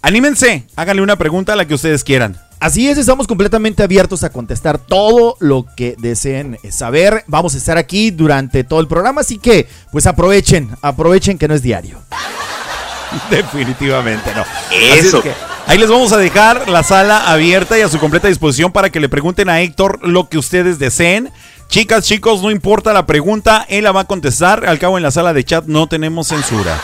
[0.02, 2.38] anímense, háganle una pregunta a la que ustedes quieran.
[2.60, 7.24] Así es, estamos completamente abiertos a contestar todo lo que deseen saber.
[7.26, 11.56] Vamos a estar aquí durante todo el programa, así que pues aprovechen, aprovechen que no
[11.56, 12.00] es diario.
[13.32, 14.46] Definitivamente no.
[14.72, 15.24] Es Eso.
[15.24, 15.34] que
[15.66, 19.00] ahí les vamos a dejar la sala abierta y a su completa disposición para que
[19.00, 21.32] le pregunten a Héctor lo que ustedes deseen.
[21.68, 24.68] Chicas, chicos, no importa la pregunta, él la va a contestar.
[24.68, 26.80] Al cabo en la sala de chat no tenemos censura.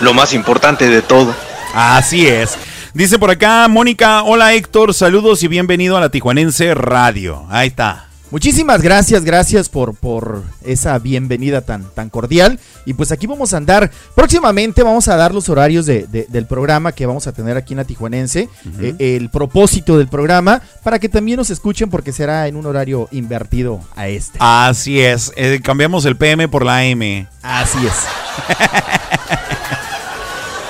[0.00, 1.34] Lo más importante de todo.
[1.74, 2.56] Así es.
[2.94, 7.44] Dice por acá Mónica, hola Héctor, saludos y bienvenido a la Tijuanense Radio.
[7.50, 8.04] Ahí está.
[8.30, 12.60] Muchísimas gracias, gracias por, por esa bienvenida tan, tan cordial.
[12.84, 13.90] Y pues aquí vamos a andar.
[14.14, 17.72] Próximamente vamos a dar los horarios de- de- del programa que vamos a tener aquí
[17.72, 18.48] en la Tijuanense.
[18.80, 23.08] Eh, el propósito del programa para que también nos escuchen porque será en un horario
[23.12, 24.38] invertido a este.
[24.42, 25.32] Así es.
[25.36, 27.26] eh, cambiamos el PM por la M.
[27.42, 27.94] Así es.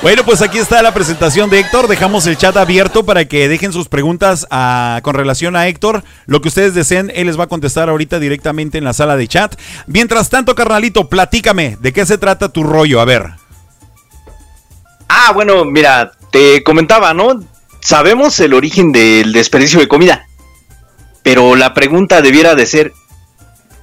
[0.00, 1.88] Bueno, pues aquí está la presentación de Héctor.
[1.88, 6.04] Dejamos el chat abierto para que dejen sus preguntas ah, con relación a Héctor.
[6.26, 9.26] Lo que ustedes deseen, él les va a contestar ahorita directamente en la sala de
[9.26, 9.58] chat.
[9.88, 13.00] Mientras tanto, carnalito, platícame, ¿de qué se trata tu rollo?
[13.00, 13.32] A ver.
[15.08, 17.42] Ah, bueno, mira, te comentaba, ¿no?
[17.80, 20.28] Sabemos el origen del desperdicio de comida.
[21.24, 22.92] Pero la pregunta debiera de ser,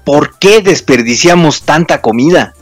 [0.05, 2.53] ¿por qué desperdiciamos tanta comida?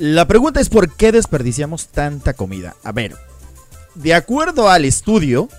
[0.00, 2.74] La pregunta es por qué desperdiciamos tanta comida.
[2.84, 3.16] A ver,
[3.94, 5.50] de acuerdo al estudio,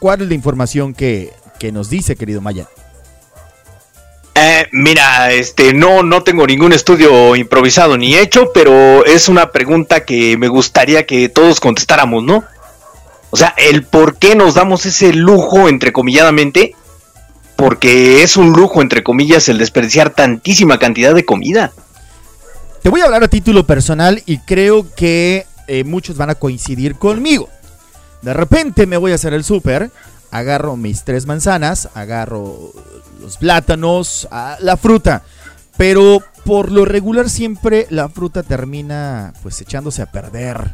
[0.00, 2.68] ¿cuál es la información que, que nos dice, querido Maya?
[4.34, 10.04] Eh, mira, este, no, no tengo ningún estudio improvisado ni hecho, pero es una pregunta
[10.04, 12.44] que me gustaría que todos contestáramos, ¿no?
[13.30, 16.76] O sea, el por qué nos damos ese lujo, entrecomilladamente,
[17.56, 21.72] porque es un lujo, entre comillas, el desperdiciar tantísima cantidad de comida.
[22.82, 26.96] Te voy a hablar a título personal y creo que eh, muchos van a coincidir
[26.96, 27.48] conmigo.
[28.22, 29.90] De repente me voy a hacer el súper,
[30.30, 32.72] agarro mis tres manzanas, agarro
[33.20, 34.28] los plátanos,
[34.60, 35.22] la fruta,
[35.76, 40.72] pero por lo regular siempre la fruta termina pues echándose a perder.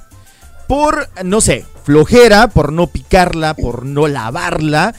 [0.67, 4.95] Por, no sé, flojera, por no picarla, por no lavarla,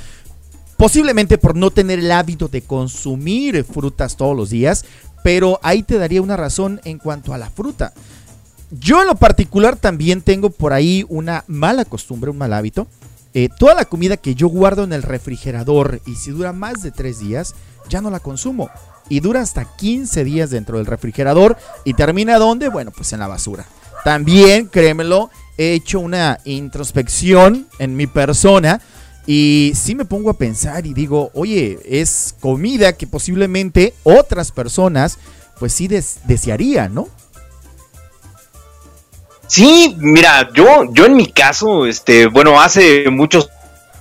[0.81, 4.83] posiblemente por no tener el hábito de consumir frutas todos los días,
[5.23, 7.93] pero ahí te daría una razón en cuanto a la fruta.
[8.71, 12.87] Yo en lo particular también tengo por ahí una mala costumbre, un mal hábito.
[13.35, 16.89] Eh, toda la comida que yo guardo en el refrigerador y si dura más de
[16.89, 17.53] tres días,
[17.87, 18.71] ya no la consumo.
[19.07, 22.69] Y dura hasta 15 días dentro del refrigerador y termina ¿dónde?
[22.69, 23.67] Bueno, pues en la basura.
[24.03, 25.29] También, créemelo,
[25.59, 28.81] he hecho una introspección en mi persona
[29.27, 35.17] y sí me pongo a pensar y digo, oye, es comida que posiblemente otras personas
[35.59, 37.07] pues sí des- desearían, ¿no?
[39.47, 43.49] Sí, mira, yo, yo en mi caso, este, bueno, hace muchos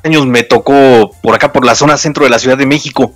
[0.05, 3.15] años me tocó por acá, por la zona centro de la Ciudad de México.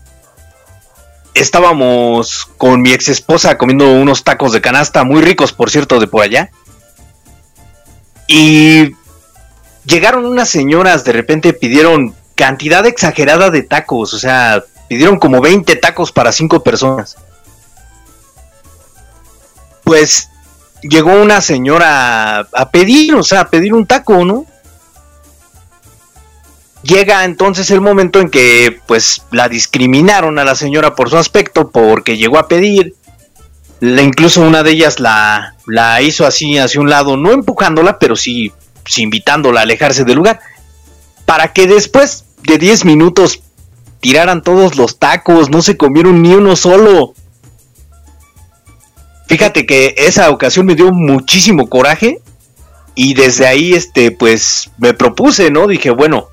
[1.33, 6.07] Estábamos con mi ex esposa comiendo unos tacos de canasta, muy ricos, por cierto, de
[6.07, 6.51] por allá.
[8.27, 8.91] Y
[9.87, 15.77] llegaron unas señoras, de repente pidieron cantidad exagerada de tacos, o sea, pidieron como 20
[15.77, 17.17] tacos para 5 personas.
[19.85, 20.31] Pues
[20.83, 24.47] llegó una señora a pedir, o sea, a pedir un taco, ¿no?
[26.83, 31.71] Llega entonces el momento en que pues la discriminaron a la señora por su aspecto
[31.71, 32.95] porque llegó a pedir.
[33.81, 38.17] La- incluso una de ellas la, la hizo así hacia un lado, no empujándola, pero
[38.17, 38.53] sí,
[38.87, 40.41] sí invitándola a alejarse del lugar.
[41.27, 43.41] Para que después de 10 minutos
[44.01, 47.15] tiraran todos los tacos, no se comieron ni uno solo.
[49.27, 52.21] Fíjate que esa ocasión me dio muchísimo coraje
[52.95, 55.67] y desde ahí este pues me propuse, ¿no?
[55.67, 56.29] Dije, bueno,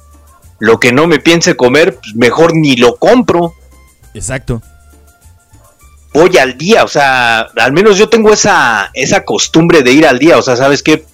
[0.60, 3.56] lo que no me piense comer, pues, mejor ni lo compro.
[4.14, 4.62] Exacto.
[6.14, 10.20] Voy al día, o sea, al menos yo tengo esa esa costumbre de ir al
[10.20, 11.06] día, o sea, ¿sabes qué?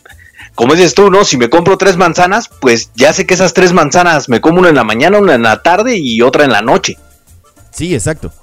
[0.57, 1.23] Como dices tú, ¿no?
[1.23, 4.69] Si me compro tres manzanas, pues ya sé que esas tres manzanas me como una
[4.69, 6.97] en la mañana, una en la tarde y otra en la noche.
[7.71, 8.33] Sí, exacto.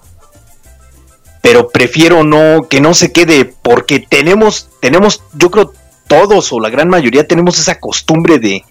[1.43, 5.73] pero prefiero no que no se quede porque tenemos tenemos yo creo
[6.07, 8.65] todos o la gran mayoría tenemos esa costumbre de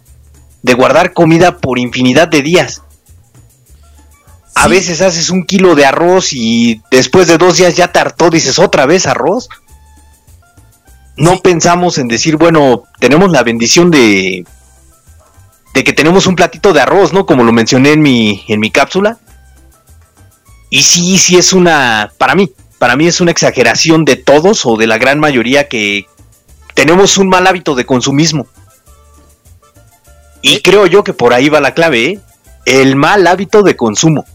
[0.62, 2.82] de guardar comida por infinidad de días.
[4.56, 8.30] A veces haces un kilo de arroz y después de dos días ya te hartó,
[8.30, 9.50] dices otra vez arroz.
[11.16, 14.46] No pensamos en decir, bueno, tenemos la bendición de
[15.74, 17.26] de que tenemos un platito de arroz, ¿no?
[17.26, 19.18] Como lo mencioné en mi en mi cápsula.
[20.70, 24.76] Y sí, sí es una, para mí, para mí es una exageración de todos o
[24.76, 26.08] de la gran mayoría que
[26.74, 28.48] tenemos un mal hábito de consumismo.
[30.42, 32.20] Y creo yo que por ahí va la clave, ¿eh?
[32.66, 34.26] El mal hábito de consumo.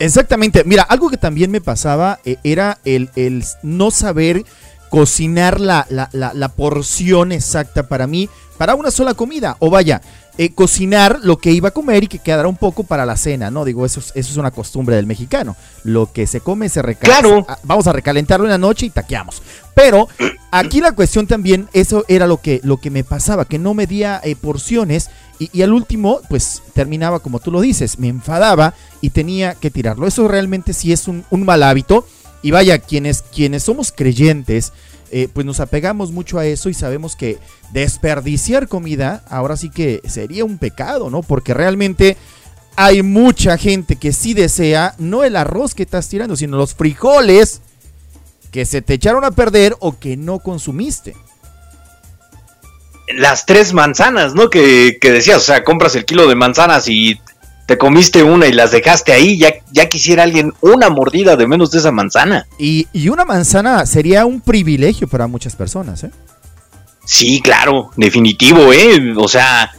[0.00, 0.64] Exactamente.
[0.64, 4.44] Mira, algo que también me pasaba eh, era el, el no saber
[4.90, 8.28] cocinar la, la- la- la porción exacta para mí,
[8.58, 9.56] para una sola comida.
[9.60, 10.02] O vaya,
[10.36, 13.50] eh, cocinar lo que iba a comer y que quedara un poco para la cena,
[13.50, 13.64] ¿no?
[13.64, 15.56] Digo, eso es, eso es una costumbre del mexicano.
[15.84, 17.20] Lo que se come se recalenta.
[17.22, 17.46] Claro.
[17.62, 19.42] Vamos a recalentarlo en la noche y taqueamos.
[19.74, 20.08] Pero
[20.50, 24.20] aquí la cuestión también, eso era lo que, lo que me pasaba, que no medía
[24.24, 29.10] eh, porciones y, y al último, pues terminaba como tú lo dices, me enfadaba y
[29.10, 30.06] tenía que tirarlo.
[30.06, 32.06] Eso realmente sí es un, un mal hábito.
[32.42, 34.72] Y vaya, quienes, quienes somos creyentes,
[35.10, 37.38] eh, pues nos apegamos mucho a eso y sabemos que
[37.72, 41.22] desperdiciar comida ahora sí que sería un pecado, ¿no?
[41.22, 42.16] Porque realmente
[42.76, 47.60] hay mucha gente que sí desea no el arroz que estás tirando, sino los frijoles
[48.50, 51.14] que se te echaron a perder o que no consumiste.
[53.08, 54.48] Las tres manzanas, ¿no?
[54.50, 57.20] Que, que decías, o sea, compras el kilo de manzanas y
[57.70, 61.70] te comiste una y las dejaste ahí, ya, ya quisiera alguien una mordida de menos
[61.70, 62.48] de esa manzana.
[62.58, 66.10] Y, y una manzana sería un privilegio para muchas personas, ¿eh?
[67.04, 69.14] Sí, claro, definitivo, ¿eh?
[69.16, 69.72] O sea,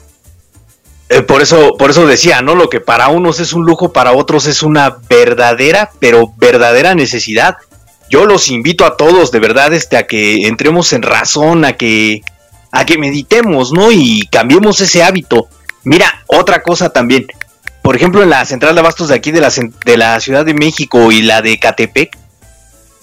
[1.10, 2.56] eh, por eso, por eso decía, ¿no?
[2.56, 7.58] Lo que para unos es un lujo, para otros es una verdadera, pero verdadera necesidad.
[8.10, 12.22] Yo los invito a todos, de verdad, este, a que entremos en razón, a que,
[12.72, 13.92] a que meditemos, ¿no?
[13.92, 15.50] Y cambiemos ese hábito.
[15.84, 17.28] Mira, otra cosa también.
[17.82, 19.52] Por ejemplo, en la central de abastos de aquí de la,
[19.86, 22.18] de la Ciudad de México y la de Catepec,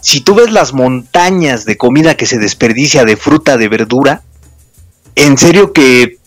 [0.01, 4.23] si tú ves las montañas de comida que se desperdicia de fruta, de verdura,
[5.17, 6.19] en serio que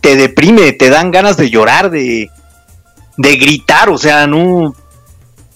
[0.00, 2.30] te deprime, te dan ganas de llorar, de,
[3.16, 4.74] de gritar, o sea, no...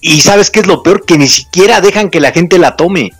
[0.00, 3.12] Y sabes qué es lo peor, que ni siquiera dejan que la gente la tome.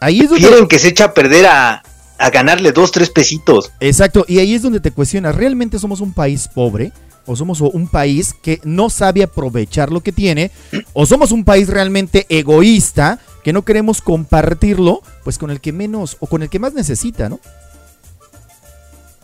[0.00, 1.82] Ahí es donde- Quieren que se echa a perder a,
[2.18, 3.70] a ganarle dos, tres pesitos.
[3.78, 6.90] Exacto, y ahí es donde te cuestionas, ¿realmente somos un país pobre?
[7.28, 10.50] ¿O somos un país que no sabe aprovechar lo que tiene?
[10.94, 16.16] ¿O somos un país realmente egoísta que no queremos compartirlo pues con el que menos
[16.20, 17.38] o con el que más necesita, ¿no?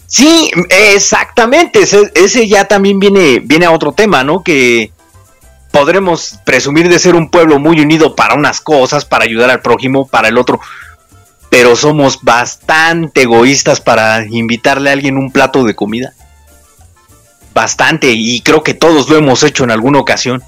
[0.07, 1.81] Sí, exactamente.
[1.81, 4.43] Ese, ese ya también viene, viene a otro tema, ¿no?
[4.43, 4.93] Que
[5.71, 10.07] podremos presumir de ser un pueblo muy unido para unas cosas, para ayudar al prójimo,
[10.07, 10.61] para el otro.
[11.49, 16.13] Pero somos bastante egoístas para invitarle a alguien un plato de comida.
[17.55, 20.43] Bastante, y creo que todos lo hemos hecho en alguna ocasión.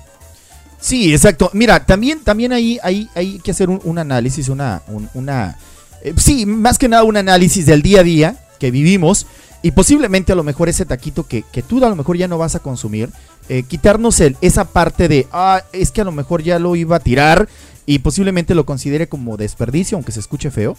[0.81, 1.51] Sí, exacto.
[1.53, 5.57] Mira, también, también ahí, ahí hay que hacer un, análisis, una, un- una
[6.03, 9.27] eh, sí, más que nada un análisis del día a día que vivimos
[9.63, 12.39] y posiblemente a lo mejor ese taquito que, que tú a lo mejor ya no
[12.39, 13.09] vas a consumir,
[13.49, 16.97] eh, quitarnos el, esa parte de, ah, es que a lo mejor ya lo iba
[16.97, 17.49] a tirar
[17.87, 20.77] y posiblemente lo considere como desperdicio, aunque se escuche feo.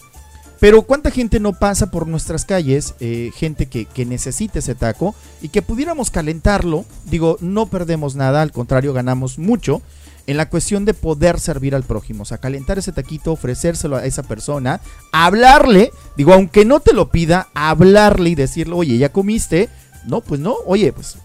[0.60, 2.94] Pero ¿cuánta gente no pasa por nuestras calles?
[3.00, 6.84] eh, gente que, que necesita ese taco y que pudiéramos calentarlo.
[7.04, 9.82] Digo, no perdemos nada, al contrario, ganamos mucho
[10.28, 12.22] en la cuestión de poder servir al prójimo.
[12.22, 14.80] O sea, calentar ese taquito, ofrecérselo a esa persona,
[15.10, 19.70] hablarle, digo, aunque no te lo pida, hablarle y decirle, oye, ¿ya comiste?
[20.04, 21.16] No, pues no, oye, pues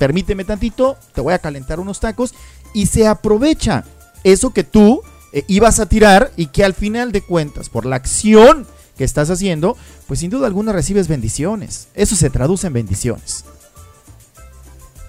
[0.00, 2.34] permíteme tantito, te voy a calentar unos tacos
[2.74, 3.84] y se aprovecha
[4.24, 5.02] eso que tú
[5.32, 8.66] eh, ibas a tirar y que al final de cuentas, por la acción
[8.96, 9.76] que estás haciendo,
[10.06, 11.88] pues sin duda alguna recibes bendiciones.
[11.94, 13.44] Eso se traduce en bendiciones.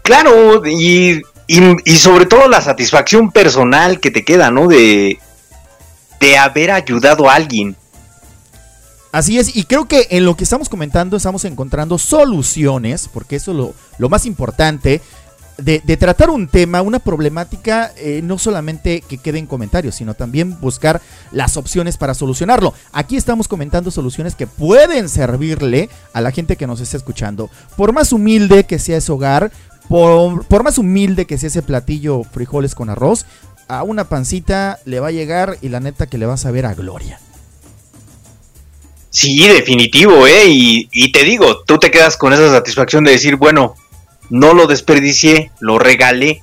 [0.03, 4.67] Claro, y, y, y sobre todo la satisfacción personal que te queda, ¿no?
[4.67, 5.19] De,
[6.19, 7.75] de haber ayudado a alguien.
[9.11, 13.51] Así es, y creo que en lo que estamos comentando estamos encontrando soluciones, porque eso
[13.51, 15.01] es lo, lo más importante,
[15.61, 20.59] de, tratar un tema, una problemática, eh, no solamente que quede en comentarios, sino también
[20.59, 21.01] buscar
[21.31, 22.73] las opciones para solucionarlo.
[22.91, 27.49] Aquí estamos comentando soluciones que pueden servirle a la gente que nos está escuchando.
[27.77, 29.51] Por más humilde que sea ese hogar,
[29.87, 33.25] por, por más humilde que sea ese platillo frijoles con arroz,
[33.67, 36.65] a una pancita le va a llegar y la neta que le va a saber
[36.65, 37.19] a gloria.
[39.09, 40.45] Sí, definitivo, ¿eh?
[40.47, 43.75] Y te digo, tú te quedas con esa satisfacción de decir, bueno,
[44.31, 46.41] no lo desperdicié, lo regalé.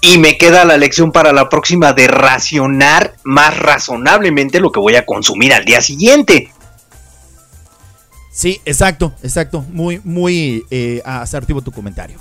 [0.00, 4.96] Y me queda la lección para la próxima de racionar más razonablemente lo que voy
[4.96, 6.50] a consumir al día siguiente.
[8.32, 9.64] Sí, exacto, exacto.
[9.68, 12.18] Muy, muy eh, asertivo tu comentario.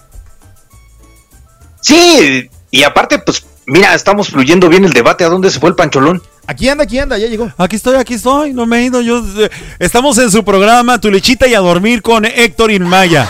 [1.79, 5.23] Sí, y aparte, pues, mira, estamos fluyendo bien el debate.
[5.23, 6.21] ¿A dónde se fue el pancholón?
[6.45, 7.51] Aquí anda, aquí anda, ya llegó.
[7.57, 9.01] Aquí estoy, aquí estoy, no me he ido.
[9.01, 9.49] Yo, eh,
[9.79, 13.27] estamos en su programa Tu lechita y a dormir con Héctor Inmaya.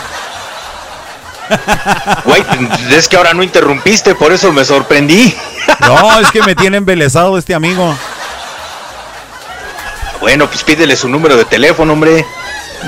[2.24, 2.42] Güey,
[2.90, 5.34] es que ahora no interrumpiste, por eso me sorprendí.
[5.80, 7.96] No, es que me tiene embelesado este amigo.
[10.20, 12.24] Bueno, pues pídele su número de teléfono, hombre.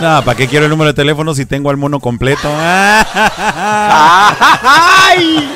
[0.00, 2.48] No, ¿para qué quiero el número de teléfono si tengo al mono completo?
[4.26, 5.50] ¡Ay!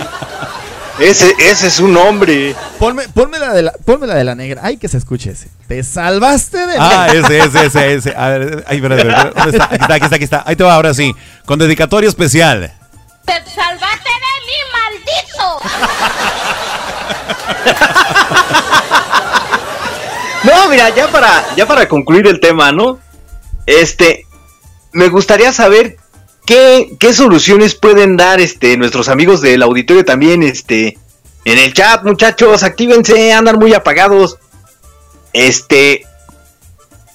[0.99, 2.57] Ese, ese es un hombre.
[2.79, 4.63] Ponme, ponme, la de la, ponme la de la negra.
[4.65, 5.49] Ay, que se escuche ese.
[5.69, 8.15] Te salvaste de Ah, ese, ese, ese, ese.
[8.17, 9.65] A ver, ay, espera, espera, ¿dónde está?
[9.67, 10.43] Aquí está, aquí está, aquí está.
[10.45, 11.15] Ahí te va, ahora sí.
[11.45, 12.73] Con dedicatoria especial.
[13.29, 13.41] ¡Te de
[14.47, 15.61] mí, maldito!
[20.45, 23.01] No, mira, ya para, ya para concluir el tema, ¿no?
[23.67, 24.25] Este,
[24.93, 25.99] me gustaría saber
[26.47, 30.97] qué, qué soluciones pueden dar este, nuestros amigos del auditorio también, este,
[31.45, 34.39] en el chat, muchachos, actívense, andan muy apagados.
[35.35, 36.07] Este,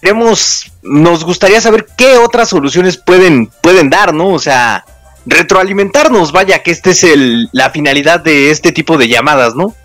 [0.02, 4.28] queremos, nos gustaría saber qué otras soluciones pueden, pueden dar, ¿no?
[4.28, 4.86] O sea,
[5.26, 9.76] retroalimentarnos, vaya, que esta es el, la finalidad de este tipo de llamadas, ¿no?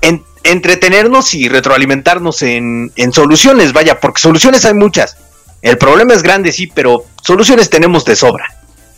[0.00, 5.16] En- entretenernos y retroalimentarnos en, en soluciones, vaya, porque soluciones hay muchas.
[5.62, 8.53] El problema es grande, sí, pero soluciones tenemos de sobra.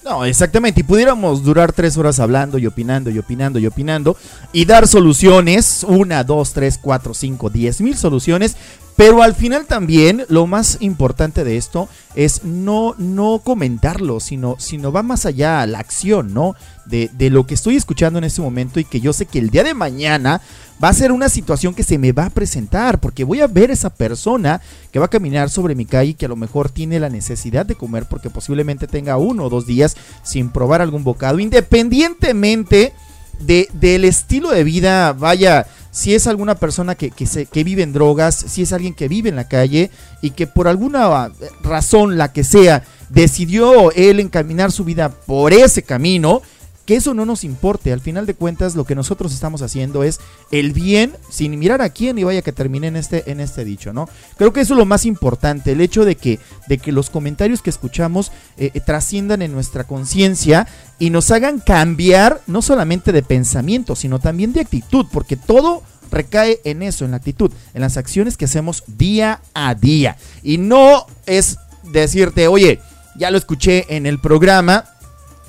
[0.06, 0.82] No, exactamente.
[0.82, 4.16] Y pudiéramos durar tres horas hablando y opinando y opinando y opinando
[4.52, 8.56] y dar soluciones, una, dos, tres, cuatro, cinco, diez mil soluciones.
[8.94, 14.92] Pero al final también lo más importante de esto es no, no comentarlo, sino, sino
[14.92, 16.54] va más allá a la acción, ¿no?
[16.86, 19.50] De, de lo que estoy escuchando en este momento y que yo sé que el
[19.50, 20.40] día de mañana
[20.82, 23.70] va a ser una situación que se me va a presentar, porque voy a ver
[23.70, 24.60] esa persona
[24.92, 27.64] que va a caminar sobre mi calle y que a lo mejor tiene la necesidad
[27.64, 32.92] de comer porque posiblemente tenga uno o dos días sin probar algún bocado, independientemente
[33.40, 37.82] de, del estilo de vida, vaya, si es alguna persona que, que, se, que vive
[37.82, 39.90] en drogas, si es alguien que vive en la calle
[40.20, 41.30] y que por alguna
[41.62, 46.42] razón, la que sea, decidió él encaminar su vida por ese camino,
[46.86, 47.92] que eso no nos importe.
[47.92, 50.20] Al final de cuentas, lo que nosotros estamos haciendo es
[50.52, 53.92] el bien sin mirar a quién y vaya que termine en este, en este dicho,
[53.92, 54.08] ¿no?
[54.38, 56.38] Creo que eso es lo más importante, el hecho de que,
[56.68, 60.68] de que los comentarios que escuchamos eh, eh, trasciendan en nuestra conciencia
[60.98, 66.60] y nos hagan cambiar no solamente de pensamiento, sino también de actitud, porque todo recae
[66.64, 70.16] en eso, en la actitud, en las acciones que hacemos día a día.
[70.44, 72.80] Y no es decirte, oye,
[73.18, 74.84] ya lo escuché en el programa,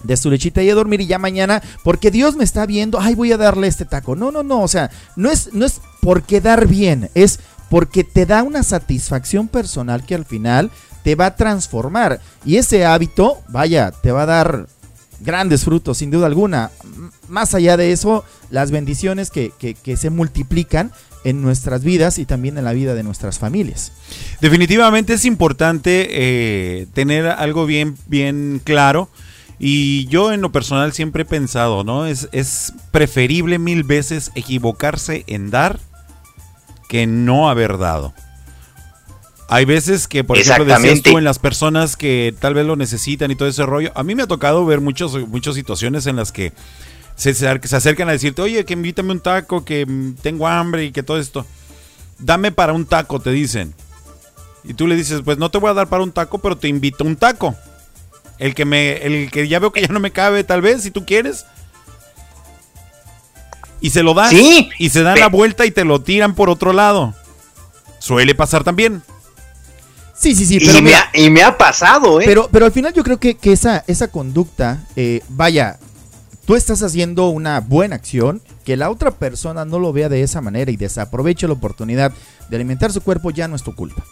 [0.04, 3.16] de su lechita y a dormir y ya mañana, porque Dios me está viendo, ay,
[3.16, 4.16] voy a darle este taco.
[4.16, 8.26] No, no, no, o sea, no es, no es por quedar bien, es porque te
[8.26, 10.72] da una satisfacción personal que al final
[11.04, 12.22] te va a transformar.
[12.46, 14.68] Y ese hábito, vaya, te va a dar
[15.20, 16.72] grandes frutos, sin duda alguna.
[17.28, 20.92] Más allá de eso, las bendiciones que, que- que se multiplican
[21.24, 23.92] en nuestras vidas y también en la vida de nuestras familias.
[24.40, 29.10] Definitivamente es importante eh, tener algo bien, bien claro.
[29.60, 32.06] Y yo en lo personal siempre he pensado, ¿no?
[32.06, 35.80] Es, es preferible mil veces equivocarse en dar
[36.90, 38.14] que no haber dado.
[39.50, 43.32] Hay veces que, por ejemplo, decías tú en las personas que tal vez lo necesitan
[43.32, 43.92] y todo ese rollo.
[43.96, 46.52] A mí me ha tocado ver muchos, muchas situaciones en las que
[47.16, 49.88] se, se acer- se acercan a decirte, oye, que invítame un taco, que
[50.22, 51.46] tengo hambre y que todo esto.
[52.20, 53.74] Dame para un taco, te dicen.
[54.66, 56.68] Y tú le dices, pues no te voy a dar para un taco, pero te
[56.68, 57.56] invito a un taco.
[58.40, 60.92] El que me, el que ya veo que ya no me cabe, tal vez, si
[60.92, 61.46] tú quieres.
[63.82, 64.30] Y se lo dan.
[64.30, 64.70] Sí.
[64.80, 67.14] Y se dan la vuelta y te lo tiran por otro lado.
[68.00, 69.02] Suele pasar también.
[70.16, 72.24] Sí, sí, sí, y, pero me mira, ha, y me ha pasado, ¿eh?
[72.26, 75.78] Pero, pero al final yo creo que, que esa, esa conducta, eh, vaya,
[76.46, 80.42] tú estás haciendo una buena acción, que la otra persona no lo vea de esa
[80.42, 82.14] manera y desaproveche la oportunidad
[82.50, 84.04] de alimentar su cuerpo, ya no es tu culpa.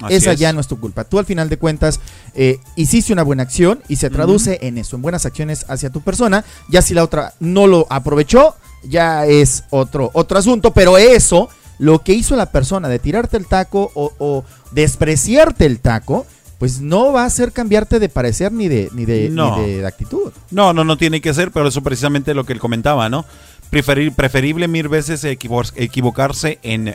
[0.00, 0.40] Así esa es.
[0.40, 1.04] ya no es tu culpa.
[1.04, 2.00] Tú al final de cuentas
[2.34, 6.00] eh, hiciste una buena acción y se traduce en eso, en buenas acciones hacia tu
[6.00, 6.44] persona.
[6.68, 11.48] Ya si la otra no lo aprovechó, ya es otro, otro asunto, pero eso,
[11.78, 16.26] lo que hizo la persona de tirarte el taco o, o despreciarte el taco,
[16.58, 19.58] pues no va a hacer cambiarte de parecer ni de, ni de, No.
[19.58, 20.32] ni de actitud.
[20.50, 23.24] No, no, no tiene que ser, pero eso precisamente lo que él comentaba, ¿no?
[23.70, 26.94] Preferir, preferible mil veces equivo- equivocarse en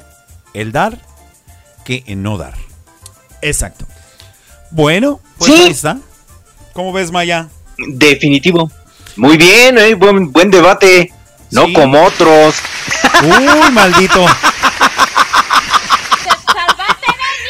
[0.53, 0.99] el dar
[1.85, 2.53] que en no dar.
[3.41, 3.85] Exacto.
[4.71, 5.61] Bueno, pues Sí.
[5.63, 5.97] ahí está.
[6.73, 7.47] ¿Cómo ves, Maya?
[7.77, 8.71] Definitivo.
[9.15, 9.95] Muy bien, ¿eh?
[9.95, 11.11] buen, buen debate.
[11.51, 11.73] No Sí.
[11.73, 12.55] como otros.
[13.23, 14.25] Uy, maldito.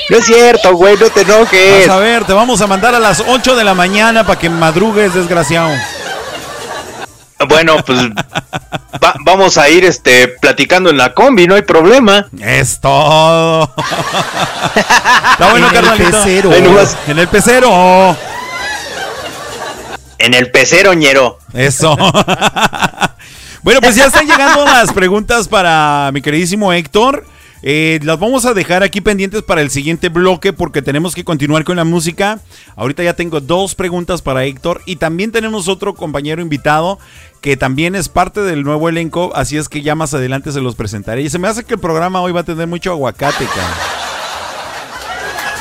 [0.10, 1.88] No es cierto, güey, no te enojes.
[1.88, 4.50] Vas a ver, te vamos a mandar a las 8 de la mañana para que
[4.50, 5.70] madrugues, desgraciado.
[7.48, 8.00] Bueno, pues
[9.04, 12.28] va- vamos a ir este platicando en la combi, no hay problema.
[12.40, 13.74] Es todo.
[14.76, 16.52] Está bueno, En el pecero.
[17.08, 18.18] En el pecero.
[20.20, 21.38] En el pecero, ñero.
[21.54, 21.96] Eso.
[23.62, 27.26] bueno, pues ya están llegando las preguntas para mi queridísimo Héctor.
[27.64, 31.64] Eh, las vamos a dejar aquí pendientes para el siguiente bloque porque tenemos que continuar
[31.64, 32.40] con la música.
[32.76, 37.00] Ahorita ya tengo dos preguntas para Héctor y también tenemos otro compañero invitado
[37.42, 40.76] que también es parte del nuevo elenco, así es que ya más adelante se los
[40.76, 41.22] presentaré.
[41.22, 43.76] Y se me hace que el programa hoy va a tener mucho aguacate, cara.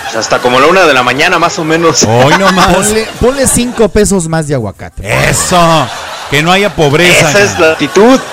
[0.05, 2.05] Pues hasta como la una de la mañana, más o menos.
[2.05, 2.75] Hoy nomás.
[2.75, 5.03] Ponle, ponle cinco pesos más de aguacate.
[5.29, 5.89] Eso.
[6.31, 7.31] Que no haya pobreza.
[7.31, 8.21] Esa es la actitud.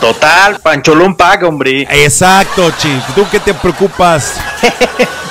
[0.00, 1.88] Total, Pancholón paga, hombre.
[1.90, 3.02] Exacto, Chip.
[3.14, 4.34] ¿Tú qué te preocupas?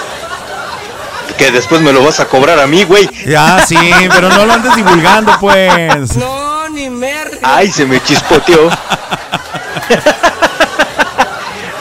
[1.37, 3.09] Que después me lo vas a cobrar a mí, güey.
[3.25, 3.77] Ya, sí,
[4.09, 6.15] pero no lo andes divulgando, pues.
[6.15, 7.39] No, ni mer.
[7.41, 8.69] Ay, se me chispoteó.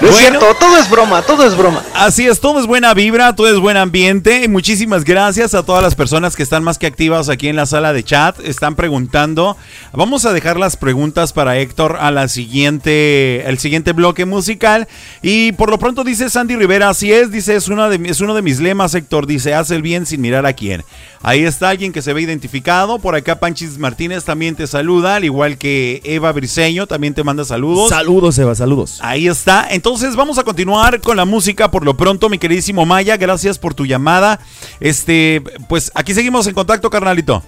[0.02, 0.40] No es Bueno.
[0.40, 1.84] cierto, todo es broma, todo es broma.
[1.94, 4.42] Así es, todo es buena vibra, todo es buen ambiente.
[4.42, 7.66] Y muchísimas gracias a todas las personas que están más que activas aquí en la
[7.66, 8.40] sala de chat.
[8.40, 9.56] Están preguntando.
[9.92, 14.88] Vamos a dejar las preguntas para Héctor a la siguiente, el siguiente bloque musical.
[15.22, 18.34] Y por lo pronto dice Sandy Rivera, así es, dice, es, una de, es uno
[18.34, 19.28] de mis lemas, Héctor.
[19.28, 20.82] Dice, haz el bien sin mirar a quién.
[21.22, 22.98] Ahí está alguien que se ve identificado.
[22.98, 27.44] Por acá Panchis Martínez también te saluda, al igual que Eva Briseño también te manda
[27.44, 27.90] saludos.
[27.90, 28.98] Saludos, Eva, saludos.
[29.00, 29.68] Ahí está.
[29.70, 33.16] Entonces vamos a continuar con la música por lo pronto, mi queridísimo Maya.
[33.16, 34.40] Gracias por tu llamada.
[34.80, 37.42] Este, pues aquí seguimos en contacto, carnalito.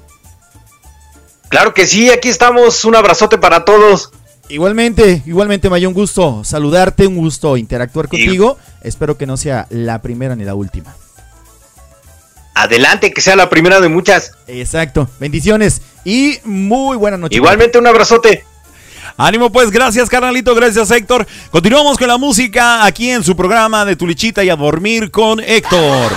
[1.49, 2.85] Claro que sí, aquí estamos.
[2.85, 4.11] Un abrazote para todos.
[4.49, 8.59] Igualmente, igualmente, Maya, un gusto saludarte, un gusto interactuar contigo.
[8.83, 10.95] Espero que no sea la primera ni la última.
[12.55, 14.33] Adelante, que sea la primera de muchas.
[14.47, 15.09] Exacto.
[15.19, 17.37] Bendiciones y muy buena noche.
[17.37, 18.45] Igualmente, un abrazote.
[19.17, 21.25] Ánimo pues, gracias carnalito, gracias Héctor.
[21.51, 26.11] Continuamos con la música aquí en su programa de Tulichita y a dormir con Héctor.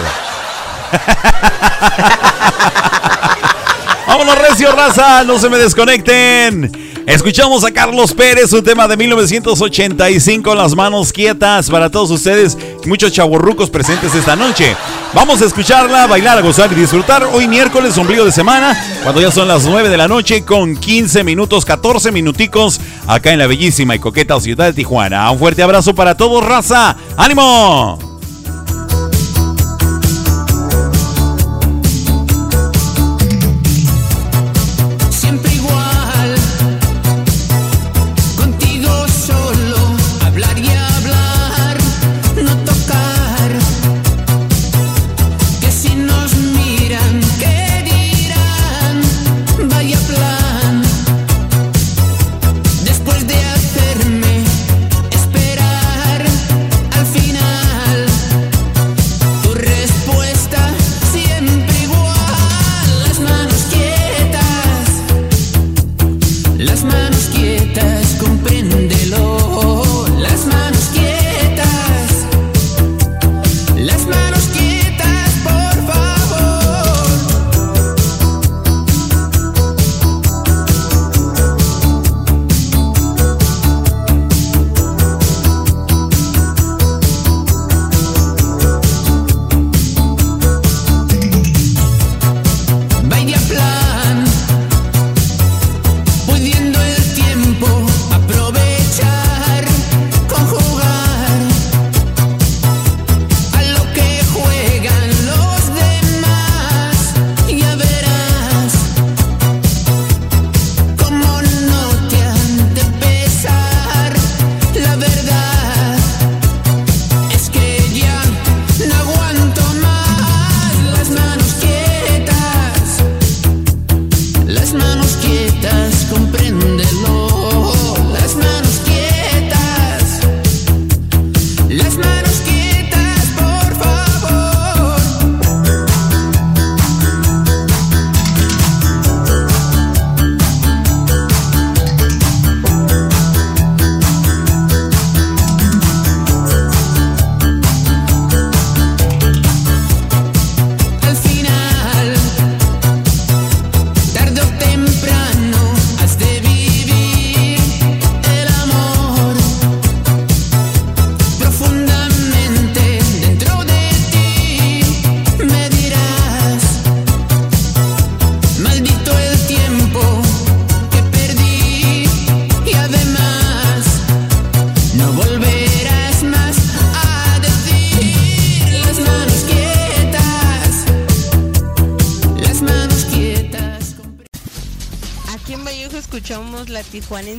[4.07, 6.86] Vámonos recio raza, no se me desconecten.
[7.07, 13.13] Escuchamos a Carlos Pérez, un tema de 1985, Las manos quietas para todos ustedes, muchos
[13.13, 14.75] chavorrucos presentes esta noche.
[15.13, 19.47] Vamos a escucharla, bailar, gozar y disfrutar hoy miércoles, ombligo de semana, cuando ya son
[19.47, 23.99] las 9 de la noche con 15 minutos, 14 minuticos, acá en la bellísima y
[23.99, 25.31] coqueta ciudad de Tijuana.
[25.31, 26.97] Un fuerte abrazo para todos, raza.
[27.15, 28.06] ¡Ánimo!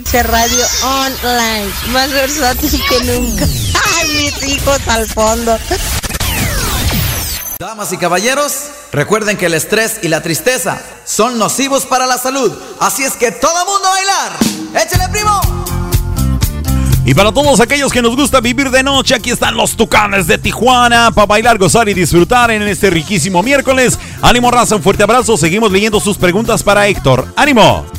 [0.09, 3.45] Tijuanense Radio Online, más versátil que nunca.
[3.99, 5.59] ¡Ay, mis hijos al fondo!
[7.59, 8.53] Damas y caballeros,
[8.93, 12.53] recuerden que el estrés y la tristeza son nocivos para la salud.
[12.81, 14.33] Así es que todo mundo a bailar.
[14.87, 15.41] ¡Échale, primo!
[17.05, 20.39] Y para todos aquellos que nos gusta vivir de noche, aquí están los tucanes de
[20.39, 23.99] Tijuana para bailar, gozar y disfrutar en este riquísimo miércoles.
[24.23, 25.37] Ánimo, raza, un fuerte abrazo.
[25.37, 27.33] Seguimos leyendo sus preguntas para Héctor.
[27.37, 27.98] ¡Ánimo!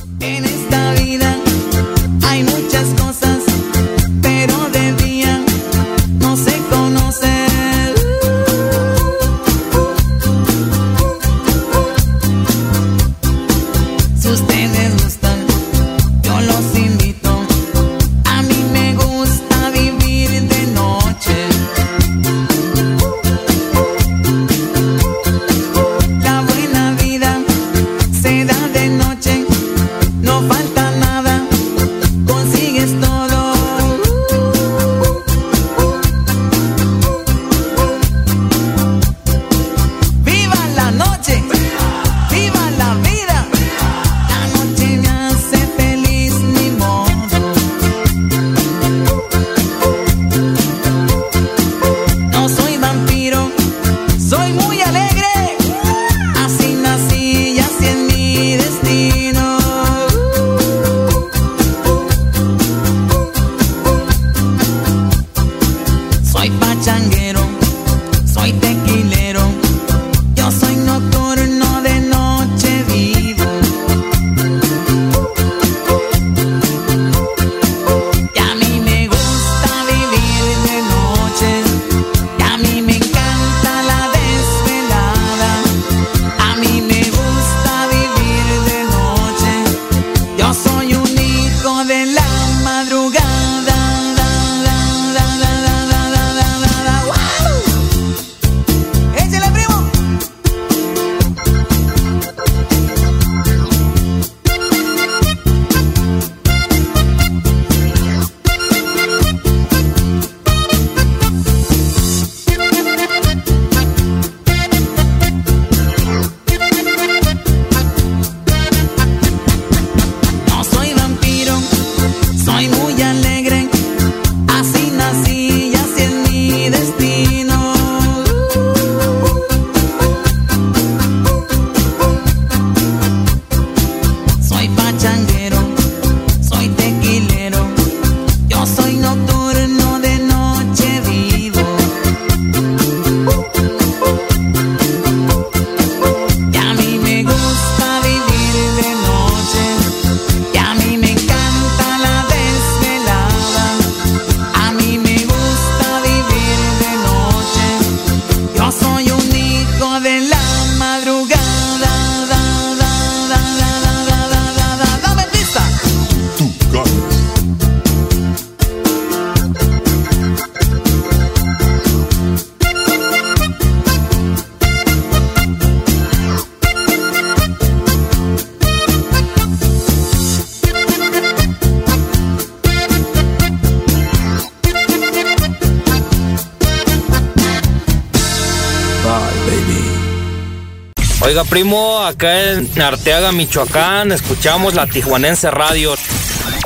[191.29, 195.93] Oiga, primo, acá en Arteaga, Michoacán, escuchamos la Tijuanense Radio,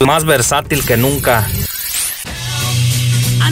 [0.06, 1.46] más versátil que nunca.
[3.42, 3.52] I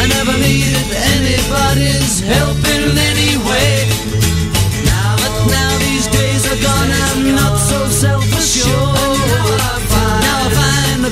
[0.00, 2.43] I never needed anybody's help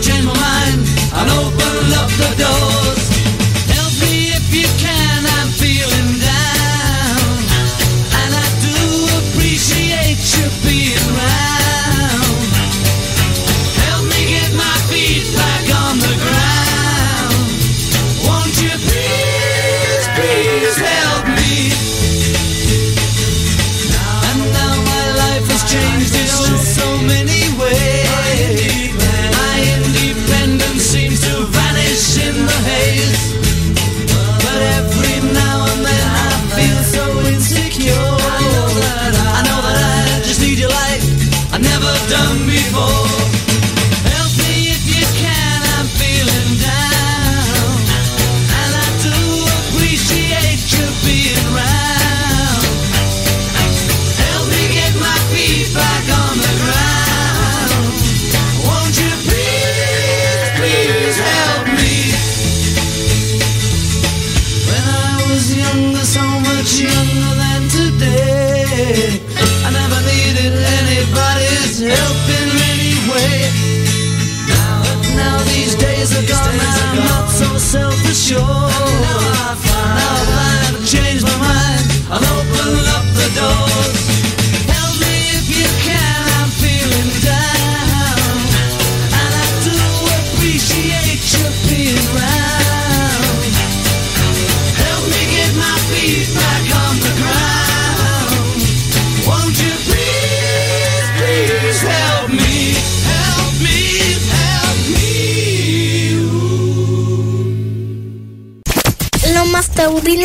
[0.02, 0.80] change my mind.
[1.14, 2.61] I'll open up the door.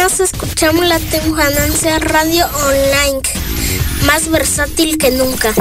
[0.07, 3.21] Taurinos escuchamos la Tijuanense Radio Online,
[4.05, 5.53] más versátil que nunca.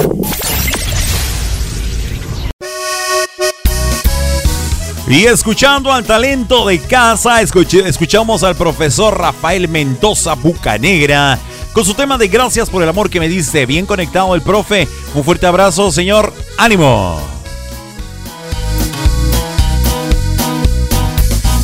[5.09, 11.39] Y escuchando al talento de casa, escuch- escuchamos al profesor Rafael Mendoza Bucanegra
[11.73, 13.67] con su tema de gracias por el amor que me diste.
[13.67, 14.89] Bien conectado el profe.
[15.15, 16.33] Un fuerte abrazo, señor.
[16.59, 17.21] ánimo.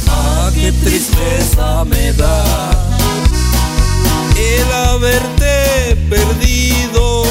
[0.09, 2.72] Ah, qué tristeza me da
[5.03, 7.25] haberte perdido.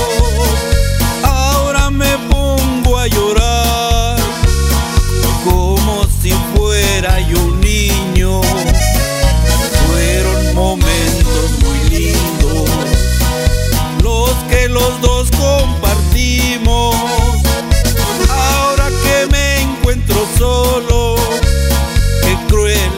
[1.23, 4.17] Ahora me pongo a llorar
[5.45, 8.41] como si fuera yo un niño.
[9.87, 12.69] Fueron momentos muy lindos
[14.03, 16.93] los que los dos compartimos.
[18.29, 21.15] Ahora que me encuentro solo,
[22.21, 22.91] qué cruel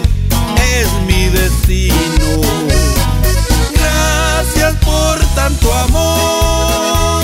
[0.57, 2.22] es mi destino.
[5.43, 7.21] Tanto amor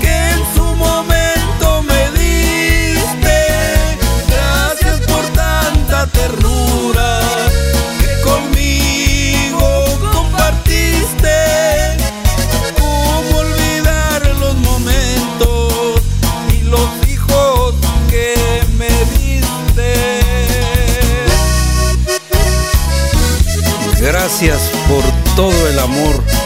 [0.00, 3.38] que en su momento me diste.
[4.28, 7.20] Gracias por tanta ternura
[8.00, 11.36] que conmigo compartiste.
[12.80, 16.00] ¿Cómo olvidar los momentos
[16.52, 17.76] y los hijos
[18.10, 18.34] que
[18.76, 19.92] me diste?
[24.00, 25.04] Gracias por
[25.36, 26.45] todo el amor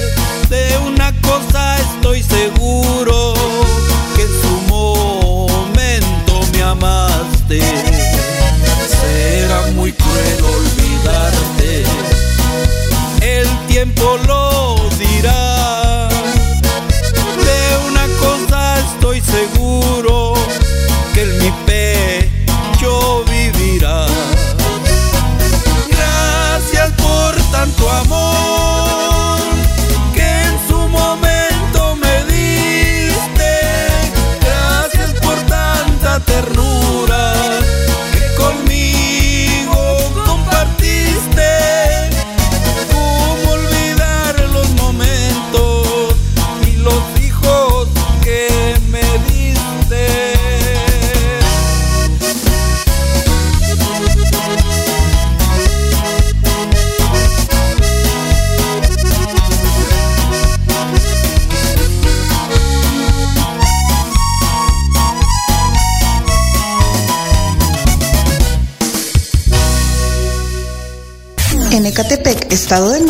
[14.01, 14.89] Tiempo lo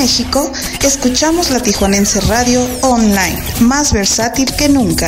[0.01, 0.51] México,
[0.81, 5.07] escuchamos la Tijuanense Radio Online, más versátil que nunca.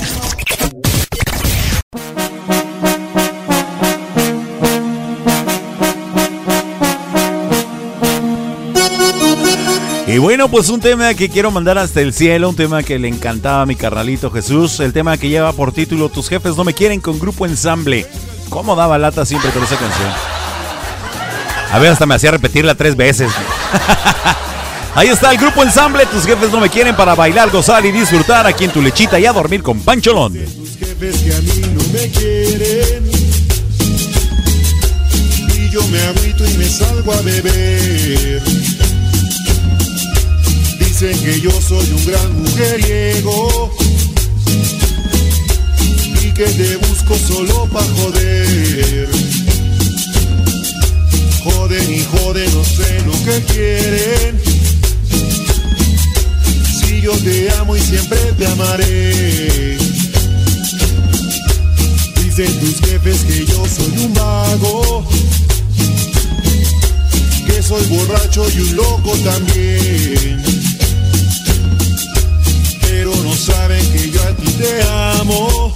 [10.05, 13.07] Y bueno, pues un tema que quiero mandar hasta el cielo, un tema que le
[13.07, 16.75] encantaba a mi carnalito Jesús, el tema que lleva por título Tus jefes no me
[16.75, 18.05] quieren con grupo ensamble.
[18.49, 20.11] ¿Cómo daba lata siempre con esa canción?
[21.71, 23.31] A ver, hasta me hacía repetirla tres veces.
[24.95, 28.45] Ahí está el grupo ensamble, tus jefes no me quieren para bailar, gozar y disfrutar
[28.45, 30.33] aquí en tu lechita y a dormir con Pancholón.
[30.33, 33.11] jefes que a mí no me quieren.
[35.57, 38.43] Y yo me agüito y me salgo a beber.
[40.77, 43.75] Dicen que yo soy un gran mujeriego.
[46.21, 49.09] Y que te busco solo pa' joder.
[51.43, 54.52] Joden y joden, no sé lo que quieren.
[57.03, 59.77] Yo te amo y siempre te amaré.
[62.23, 65.05] Dicen tus jefes que yo soy un vago,
[67.45, 70.43] que soy borracho y un loco también.
[72.79, 74.83] Pero no saben que yo a ti te
[75.19, 75.75] amo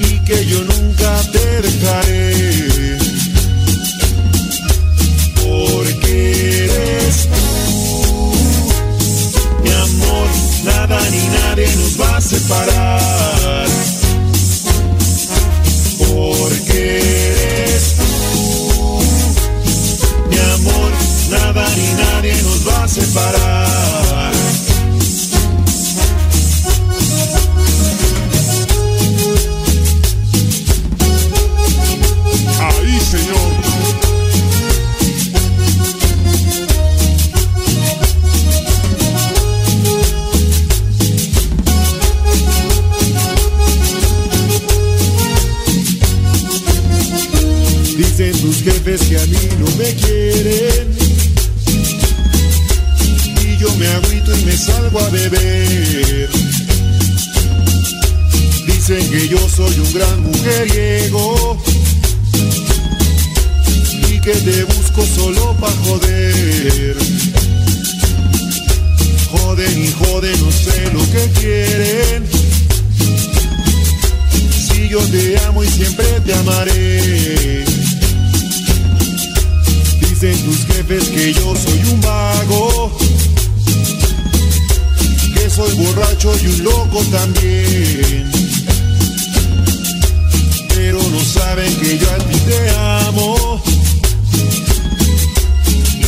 [0.00, 2.99] y que yo nunca te dejaré.
[11.00, 13.66] Nada ni nadie nos va a separar.
[15.98, 19.00] Porque eres tú,
[20.28, 20.92] mi amor,
[21.30, 23.89] nada ni nadie nos va a separar.
[59.92, 61.58] Gran mujeriego.
[64.08, 66.96] Y que te busco solo pa' joder.
[69.30, 72.26] Joden y joden, no sé lo que quieren.
[74.68, 77.64] Si yo te amo y siempre te amaré.
[80.00, 82.98] Dicen tus jefes que yo soy un vago,
[85.34, 88.39] que soy borracho y un loco también.
[91.40, 92.60] Saben que yo a ti te
[93.06, 93.62] amo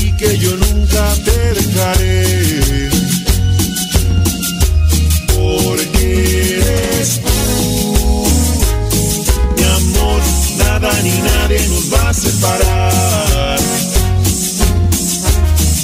[0.00, 2.90] y que yo nunca te dejaré.
[5.34, 6.06] Porque
[6.58, 8.24] eres tú,
[9.56, 10.20] mi amor,
[10.64, 13.58] nada ni nadie nos va a separar.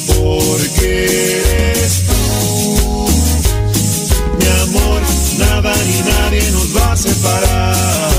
[0.08, 0.88] Porque
[1.40, 3.08] eres tú,
[4.38, 5.00] mi amor,
[5.38, 8.17] nada ni nadie nos va a separar.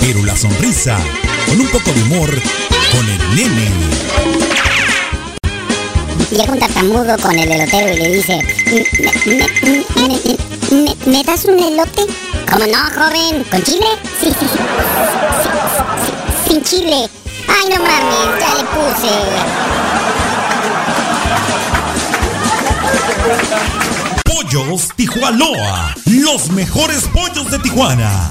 [0.00, 0.98] Pero la sonrisa,
[1.46, 2.28] con un poco de humor,
[2.92, 3.70] con el nene.
[6.30, 8.36] Llega un tartamudo con el elotero y le dice,
[8.66, 12.02] ¿me, me- me- me- me- das un elote?
[12.50, 13.44] ¿Cómo no, joven?
[13.50, 13.86] ¿Con chile?
[14.20, 14.58] Sí, sí, sí.
[14.58, 16.10] Sí,
[16.46, 17.08] sí, Sin chile.
[17.48, 19.14] Ay, no mames, ya le puse.
[24.24, 28.30] Pollos Tijuanoa, los mejores pollos de Tijuana.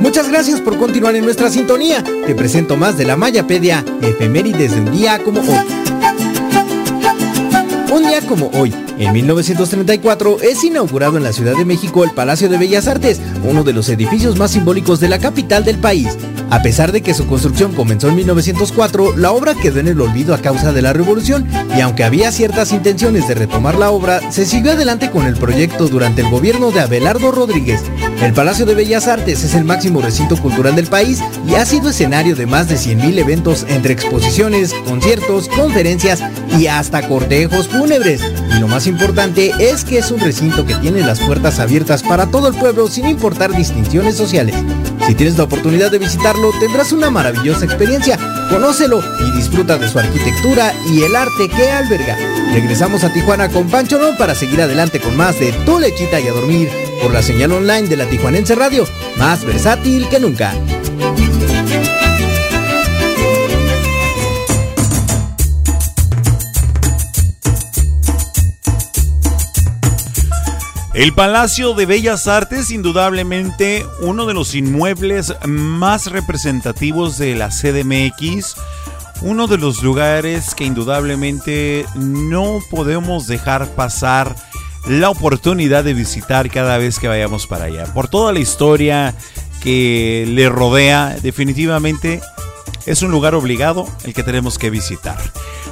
[0.00, 2.02] Muchas gracias por continuar en nuestra sintonía.
[2.02, 5.58] Te presento más de la Mayapedia, efemérides de un día como hoy.
[7.92, 12.48] Un día como hoy, en 1934, es inaugurado en la Ciudad de México el Palacio
[12.48, 16.16] de Bellas Artes, uno de los edificios más simbólicos de la capital del país.
[16.50, 20.34] A pesar de que su construcción comenzó en 1904, la obra quedó en el olvido
[20.34, 24.44] a causa de la revolución y aunque había ciertas intenciones de retomar la obra, se
[24.44, 27.82] siguió adelante con el proyecto durante el gobierno de Abelardo Rodríguez.
[28.20, 31.90] El Palacio de Bellas Artes es el máximo recinto cultural del país y ha sido
[31.90, 36.20] escenario de más de 100.000 eventos entre exposiciones, conciertos, conferencias
[36.58, 38.22] y hasta cortejos fúnebres.
[38.56, 42.26] Y lo más importante es que es un recinto que tiene las puertas abiertas para
[42.26, 44.56] todo el pueblo sin importar distinciones sociales.
[45.10, 48.16] Si tienes la oportunidad de visitarlo, tendrás una maravillosa experiencia.
[48.48, 52.16] Conócelo y disfruta de su arquitectura y el arte que alberga.
[52.52, 56.28] Regresamos a Tijuana con Pancho No para seguir adelante con más de Tu Lechita y
[56.28, 56.68] a Dormir
[57.02, 60.52] por la señal online de la Tijuanense Radio, más versátil que nunca.
[71.00, 78.56] El Palacio de Bellas Artes, indudablemente uno de los inmuebles más representativos de la CDMX,
[79.22, 84.36] uno de los lugares que indudablemente no podemos dejar pasar
[84.86, 87.86] la oportunidad de visitar cada vez que vayamos para allá.
[87.94, 89.14] Por toda la historia
[89.62, 92.20] que le rodea, definitivamente
[92.86, 95.18] es un lugar obligado el que tenemos que visitar.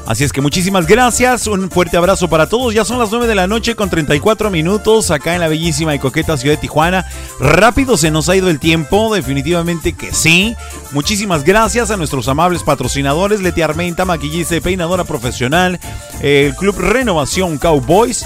[0.07, 2.73] Así es que muchísimas gracias, un fuerte abrazo para todos.
[2.73, 5.99] Ya son las 9 de la noche con 34 minutos acá en la bellísima y
[5.99, 7.07] coqueta ciudad de Tijuana.
[7.41, 10.57] Rápido se nos ha ido el tiempo, definitivamente que sí.
[10.93, 15.79] Muchísimas gracias a nuestros amables patrocinadores, Leti Armenta, maquillista y peinadora profesional,
[16.23, 18.25] el Club Renovación Cowboys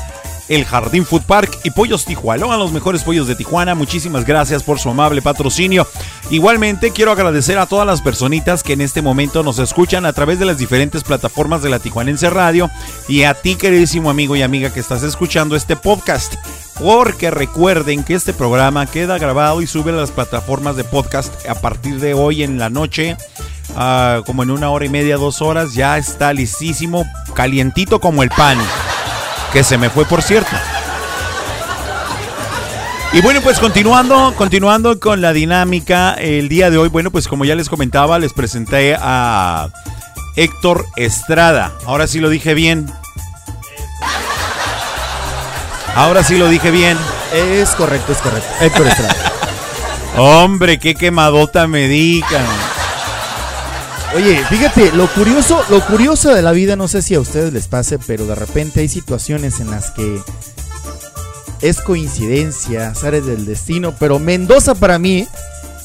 [0.49, 3.75] el Jardín Food Park y Pollos Tijuana, los mejores pollos de Tijuana.
[3.75, 5.87] Muchísimas gracias por su amable patrocinio.
[6.31, 10.39] Igualmente quiero agradecer a todas las personitas que en este momento nos escuchan a través
[10.39, 12.71] de las diferentes plataformas de la Tijuanense Radio
[13.09, 16.35] y a ti queridísimo amigo y amiga que estás escuchando este podcast.
[16.79, 21.55] Porque recuerden que este programa queda grabado y sube a las plataformas de podcast a
[21.55, 23.17] partir de hoy en la noche.
[23.77, 27.05] ah, como en una hora y media, dos horas, ya está listísimo,
[27.35, 28.59] calientito como el pan
[29.53, 30.51] que se me fue por cierto.
[33.13, 37.45] Y bueno, pues continuando, continuando con la dinámica, el día de hoy, bueno, pues como
[37.45, 39.69] ya les comentaba, les presenté a
[40.35, 41.73] Héctor Estrada.
[41.85, 42.91] Ahora sí lo dije bien.
[45.95, 46.97] Ahora sí lo dije bien.
[47.35, 48.49] Es correcto, es correcto.
[48.61, 49.15] Héctor Estrada.
[50.17, 52.47] Hombre, qué quemadota me digan.
[54.15, 57.67] Oye, fíjate, lo curioso, lo curioso de la vida, no sé si a ustedes les
[57.67, 60.21] pase, pero de repente hay situaciones en las que
[61.63, 65.27] es coincidencia, azares del destino, pero Mendoza para mí,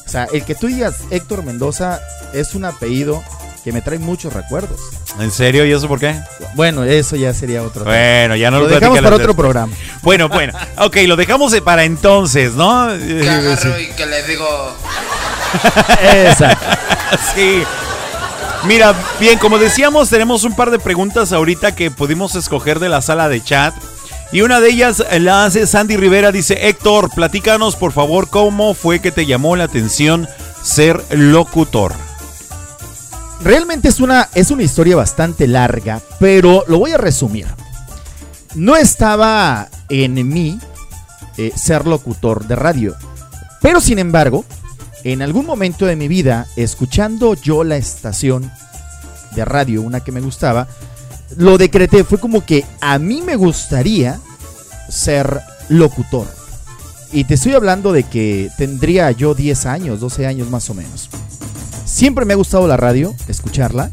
[0.06, 2.00] o sea, el que tú digas Héctor Mendoza
[2.34, 3.22] es un apellido
[3.64, 4.78] que me trae muchos recuerdos.
[5.18, 5.64] ¿En serio?
[5.64, 6.14] ¿Y eso por qué?
[6.54, 7.94] Bueno, eso ya sería otro tema.
[7.96, 9.72] Bueno, ya no lo lo dejamos para otro programa.
[10.02, 10.52] Bueno, bueno.
[10.78, 12.88] Ok, lo dejamos de- para entonces, ¿no?
[12.98, 14.46] Que agarro y que le digo.
[16.02, 16.66] Exacto.
[17.34, 17.62] Sí.
[18.66, 23.00] Mira, bien, como decíamos, tenemos un par de preguntas ahorita que pudimos escoger de la
[23.00, 23.74] sala de chat.
[24.30, 26.32] Y una de ellas la hace Sandy Rivera.
[26.32, 30.28] Dice, Héctor, platícanos por favor cómo fue que te llamó la atención
[30.62, 31.92] ser locutor.
[33.42, 37.46] Realmente es una, es una historia bastante larga, pero lo voy a resumir.
[38.54, 40.58] No estaba en mí
[41.36, 42.96] eh, ser locutor de radio,
[43.62, 44.44] pero sin embargo,
[45.04, 48.50] en algún momento de mi vida, escuchando yo la estación
[49.34, 50.66] de radio, una que me gustaba,
[51.36, 54.18] lo decreté, fue como que a mí me gustaría
[54.88, 56.26] ser locutor.
[57.12, 61.08] Y te estoy hablando de que tendría yo 10 años, 12 años más o menos.
[61.84, 63.90] Siempre me ha gustado la radio, escucharla.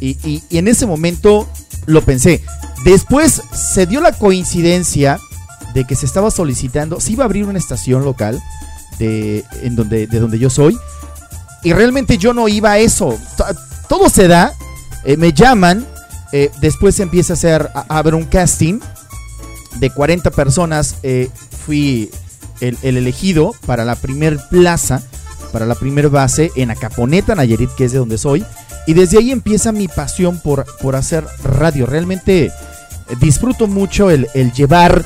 [0.00, 1.48] Y, y- en ese momento
[1.86, 2.42] lo pensé.
[2.84, 5.18] Después se dio la coincidencia
[5.74, 8.42] de que se estaba solicitando, se iba a abrir una estación local
[9.00, 10.78] de, en donde, de donde yo soy.
[11.64, 13.18] Y realmente yo no iba a eso.
[13.36, 13.44] To-
[13.88, 14.52] Todo se da,
[15.04, 15.84] eh, me llaman,
[16.32, 18.78] eh, después empieza a hacer, a, a un casting
[19.80, 20.96] de 40 personas.
[21.02, 21.28] eh,
[21.66, 22.10] fui
[22.60, 25.02] el, el elegido para la primer plaza,
[25.52, 28.44] para la primer base en Acaponeta, Nayarit, que es de donde soy.
[28.86, 31.84] Y desde ahí empieza mi pasión por, por hacer radio.
[31.86, 32.52] Realmente eh,
[33.20, 35.04] disfruto mucho el llevar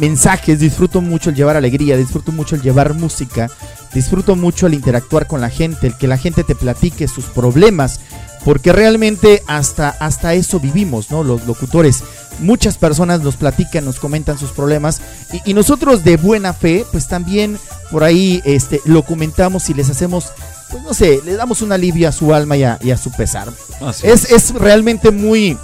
[0.00, 3.50] mensajes, disfruto mucho el llevar alegría, disfruto mucho el llevar música,
[3.94, 8.00] disfruto mucho el interactuar con la gente, el que la gente te platique sus problemas,
[8.44, 11.22] porque realmente hasta, hasta eso vivimos, ¿no?
[11.22, 12.02] Los locutores.
[12.40, 15.02] Muchas personas nos platican, nos comentan sus problemas
[15.32, 17.58] y, y nosotros de buena fe, pues también
[17.90, 20.32] por ahí este, lo comentamos y les hacemos,
[20.70, 23.10] pues no sé, le damos un alivio a su alma y a, y a su
[23.10, 23.48] pesar.
[23.80, 25.58] Así Es, es realmente muy,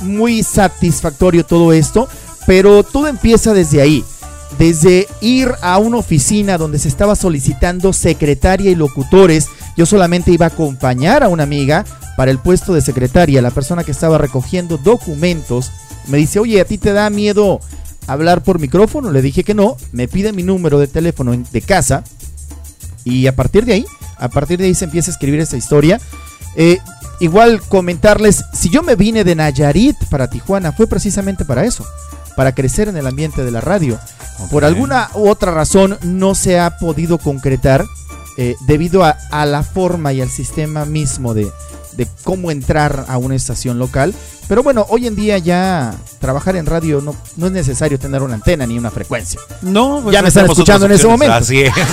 [0.00, 2.08] muy satisfactorio todo esto,
[2.50, 4.04] pero todo empieza desde ahí.
[4.58, 9.46] Desde ir a una oficina donde se estaba solicitando secretaria y locutores,
[9.76, 11.84] yo solamente iba a acompañar a una amiga
[12.16, 13.40] para el puesto de secretaria.
[13.40, 15.70] La persona que estaba recogiendo documentos
[16.08, 17.60] me dice, oye, ¿a ti te da miedo
[18.08, 19.12] hablar por micrófono?
[19.12, 22.02] Le dije que no, me pide mi número de teléfono de casa
[23.04, 23.86] y a partir de ahí,
[24.18, 26.00] a partir de ahí se empieza a escribir esta historia.
[26.56, 26.78] Eh,
[27.20, 31.86] igual comentarles, si yo me vine de Nayarit para Tijuana, fue precisamente para eso,
[32.36, 33.98] para crecer en el ambiente de la radio.
[34.50, 37.84] Por alguna u otra razón no se ha podido concretar
[38.38, 41.50] eh, debido a, a la forma y al sistema mismo de,
[41.92, 44.14] de cómo entrar a una estación local.
[44.48, 48.34] Pero bueno, hoy en día ya trabajar en radio no, no es necesario tener una
[48.34, 49.40] antena ni una frecuencia.
[49.62, 51.34] No, pues ya me están escuchando en ese momento.
[51.34, 51.72] Así es.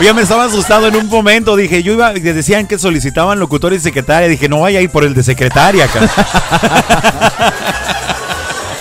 [0.00, 3.82] Ya me estaba asustado en un momento, dije, yo iba, decían que solicitaban locutores y
[3.82, 6.10] secretaria, dije, no vaya a ir por el de secretaria, cara.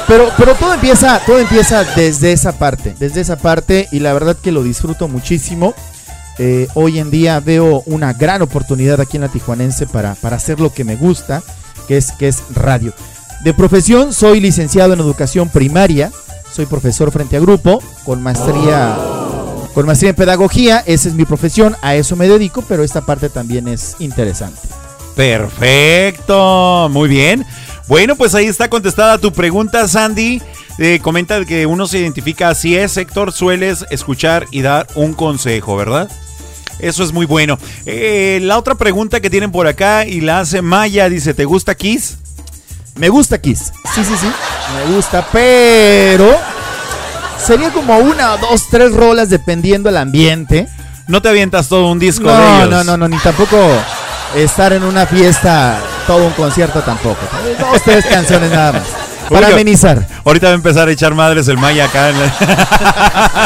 [0.10, 4.36] Pero, pero todo empieza, todo empieza desde esa parte, desde esa parte y la verdad
[4.36, 5.76] que lo disfruto muchísimo.
[6.40, 10.60] Eh, hoy en día veo una gran oportunidad aquí en la Tijuanense para, para hacer
[10.60, 11.44] lo que me gusta,
[11.88, 12.91] que es, que es radio.
[13.44, 16.11] De profesión soy licenciado en educación primaria,
[16.52, 18.98] soy profesor frente a grupo, con maestría,
[19.76, 23.30] con maestría en pedagogía, esa es mi profesión, a eso me dedico, pero esta parte
[23.30, 24.60] también es interesante.
[25.15, 27.45] Perfecto, muy bien.
[27.90, 30.40] Bueno, pues ahí está contestada tu pregunta, Sandy.
[30.78, 35.76] Eh, comenta que uno se identifica así es, Héctor, sueles escuchar y dar un consejo,
[35.76, 36.07] ¿verdad?
[36.78, 37.57] Eso es muy bueno.
[37.88, 41.74] Eh, la otra pregunta que tienen por acá y la hace Maya, dice, ¿te gusta
[41.74, 42.20] Kiss?
[42.94, 43.74] Me gusta Kiss.
[43.95, 44.28] Sí, sí, sí.
[44.76, 46.38] Me gusta, pero
[47.44, 50.68] sería como una, dos, tres rolas dependiendo del ambiente.
[51.07, 52.70] No te avientas todo un disco no, de ellos.
[52.70, 53.57] No, no, no, ni tampoco
[54.35, 55.77] estar en una fiesta,
[56.07, 57.19] todo un concierto tampoco.
[57.60, 58.84] Dos, tres canciones nada más.
[59.30, 60.07] Para amenizar.
[60.26, 62.10] Ahorita va a empezar a echar madres el Maya acá.
[62.10, 63.39] en la-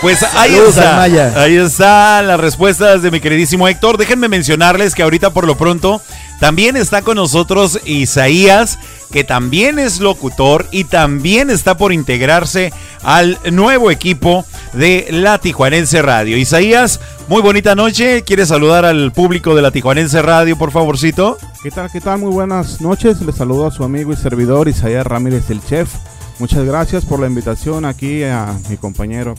[0.00, 1.00] Pues ahí está.
[1.02, 3.96] Ahí están las respuestas de mi queridísimo Héctor.
[3.98, 6.02] Déjenme mencionarles que ahorita por lo pronto
[6.42, 8.76] también está con nosotros Isaías,
[9.12, 12.72] que también es locutor y también está por integrarse
[13.04, 16.36] al nuevo equipo de la Tijuanense Radio.
[16.36, 16.98] Isaías,
[17.28, 18.22] muy bonita noche.
[18.22, 21.38] ¿Quieres saludar al público de la Tijuanense Radio, por favorcito?
[21.62, 21.88] ¿Qué tal?
[21.92, 22.18] ¿Qué tal?
[22.18, 23.20] Muy buenas noches.
[23.22, 25.94] Les saludo a su amigo y servidor Isaías Ramírez, el chef.
[26.40, 29.36] Muchas gracias por la invitación aquí a mi compañero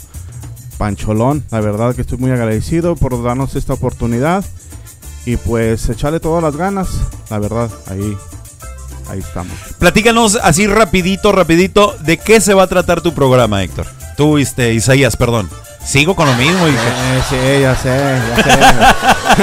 [0.78, 1.44] Pancholón.
[1.52, 4.46] La verdad que estoy muy agradecido por darnos esta oportunidad
[5.26, 6.90] y pues echarle todas las ganas.
[7.30, 8.18] La verdad, ahí,
[9.10, 9.54] ahí estamos.
[9.80, 13.88] Platícanos así rapidito, rapidito, ¿de qué se va a tratar tu programa, Héctor?
[14.18, 15.50] Tú, este, Isaías, perdón.
[15.84, 16.66] Sigo con lo mismo.
[16.68, 18.52] Eh, sí, ya sé, ya sé.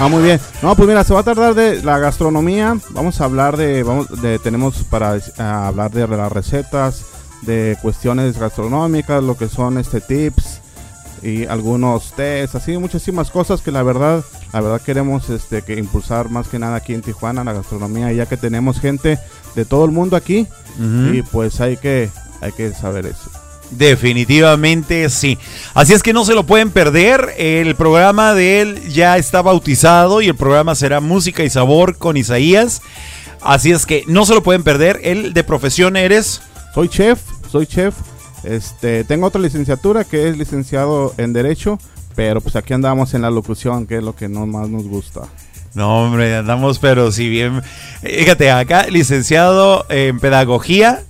[0.00, 0.40] ah, muy bien.
[0.60, 2.76] No, pues mira, se va a tratar de la gastronomía.
[2.90, 7.04] Vamos a hablar de, vamos, de tenemos para eh, hablar de las recetas,
[7.42, 10.62] de cuestiones gastronómicas, lo que son este tips
[11.22, 16.30] y algunos tests, así muchísimas cosas que la verdad, la verdad queremos este que impulsar
[16.30, 19.18] más que nada aquí en Tijuana la gastronomía, ya que tenemos gente
[19.54, 20.46] de todo el mundo aquí
[20.78, 21.14] Ujú.
[21.14, 23.30] y pues hay que hay que saber eso.
[23.70, 25.38] Definitivamente sí.
[25.74, 27.34] Así es que no se lo pueden perder.
[27.36, 32.16] El programa de él ya está bautizado y el programa será Música y Sabor con
[32.16, 32.80] Isaías.
[33.42, 35.00] Así es que no se lo pueden perder.
[35.04, 36.40] Él de profesión eres.
[36.74, 37.20] Soy chef,
[37.50, 37.94] soy chef.
[38.44, 41.78] Este, tengo otra licenciatura que es licenciado en Derecho,
[42.14, 45.22] pero pues aquí andamos en la locución, que es lo que no más nos gusta.
[45.74, 47.62] No, hombre, andamos, pero si bien.
[48.02, 51.02] Fíjate, acá, licenciado en Pedagogía.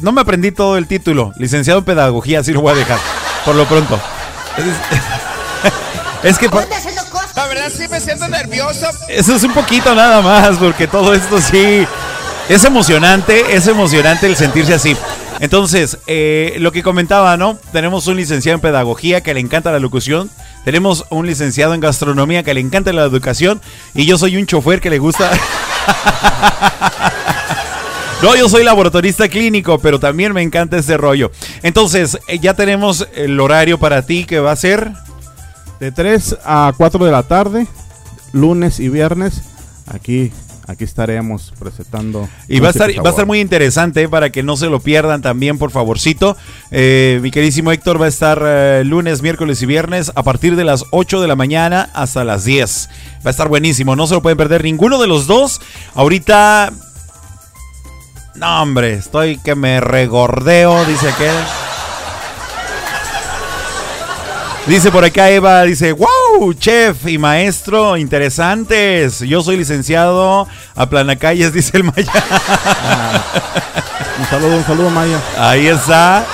[0.00, 1.32] No me aprendí todo el título.
[1.36, 2.98] Licenciado en Pedagogía, así lo voy a dejar.
[3.44, 4.00] Por lo pronto.
[4.56, 4.64] Es,
[6.30, 6.48] es que.
[6.48, 8.86] La verdad sí me siento nervioso.
[9.08, 11.86] Eso es un poquito nada más, porque todo esto sí
[12.48, 14.96] es emocionante, es emocionante el sentirse así.
[15.40, 17.58] Entonces, eh, lo que comentaba, ¿no?
[17.72, 20.30] Tenemos un licenciado en pedagogía que le encanta la locución,
[20.64, 23.60] tenemos un licenciado en gastronomía que le encanta la educación
[23.94, 25.30] y yo soy un chofer que le gusta...
[28.20, 31.30] No, yo soy laboratorista clínico, pero también me encanta este rollo.
[31.62, 34.90] Entonces, eh, ya tenemos el horario para ti que va a ser...
[35.78, 37.68] De 3 a 4 de la tarde,
[38.32, 39.42] lunes y viernes,
[39.86, 40.32] aquí
[40.68, 42.28] aquí estaremos presentando.
[42.46, 44.66] Y va a, música estar, va a estar muy interesante eh, para que no se
[44.66, 46.36] lo pierdan también, por favorcito.
[46.70, 50.64] Eh, mi queridísimo Héctor va a estar eh, lunes, miércoles y viernes a partir de
[50.64, 52.90] las 8 de la mañana hasta las 10.
[53.26, 55.60] Va a estar buenísimo, no se lo pueden perder ninguno de los dos.
[55.94, 56.70] Ahorita...
[58.34, 61.34] No, hombre, estoy que me regordeo, dice aquel.
[64.68, 69.20] Dice por acá Eva, dice, wow, chef y maestro, interesantes.
[69.20, 72.12] Yo soy licenciado a Planacalles, dice el Maya.
[74.18, 75.18] Un saludo, un saludo, Maya.
[75.38, 76.26] Ahí está.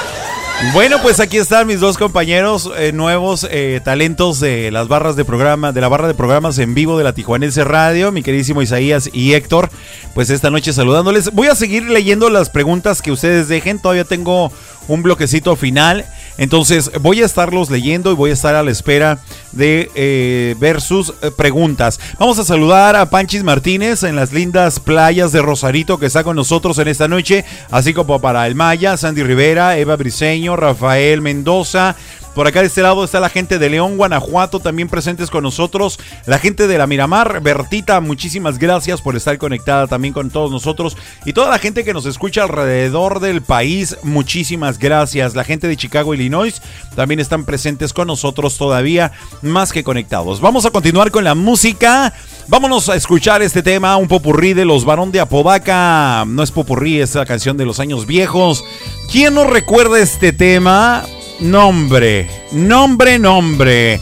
[0.73, 5.25] Bueno, pues aquí están mis dos compañeros eh, nuevos eh, talentos de las barras de
[5.25, 9.11] programa, de la barra de programas en vivo de la Tijuanense Radio, mi queridísimo Isaías
[9.13, 9.71] y Héctor.
[10.13, 11.33] Pues esta noche saludándoles.
[11.33, 13.79] Voy a seguir leyendo las preguntas que ustedes dejen.
[13.79, 14.51] Todavía tengo
[14.89, 16.05] un bloquecito final.
[16.39, 19.19] Entonces voy a estarlos leyendo y voy a estar a la espera
[19.53, 22.01] de eh, ver sus eh, preguntas.
[22.19, 26.37] Vamos a saludar a Panchis Martínez en las lindas playas de Rosarito que está con
[26.37, 31.97] nosotros en esta noche, así como para el Maya, Sandy Rivera, Eva Briseño, Rafael Mendoza.
[32.35, 36.01] Por acá de este lado está la gente de León, Guanajuato, también presentes con nosotros.
[36.27, 40.97] La gente de la Miramar, Bertita, muchísimas gracias por estar conectada también con todos nosotros.
[41.25, 45.37] Y toda la gente que nos escucha alrededor del país, muchísimas gracias.
[45.37, 46.61] La gente de Chicago, Illinois,
[46.97, 49.13] también están presentes con nosotros todavía,
[49.43, 50.41] más que conectados.
[50.41, 52.13] Vamos a continuar con la música.
[52.49, 56.25] Vámonos a escuchar este tema, un popurrí de los Barón de Apodaca.
[56.27, 58.65] No es popurrí, es la canción de los años viejos.
[59.13, 61.05] ¿Quién no recuerda este tema?
[61.41, 64.01] Nombre, nombre, nombre.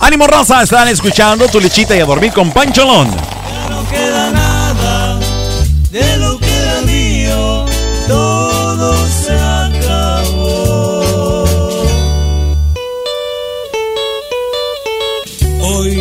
[0.00, 3.08] Ánimo raza, están escuchando tu lechita y a dormir con Pancholón.
[3.68, 5.18] No queda nada
[5.90, 7.66] de lo que era mío,
[8.06, 10.98] todo se acabó.
[15.60, 16.00] Hoy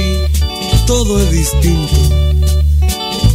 [0.85, 1.95] todo es distinto.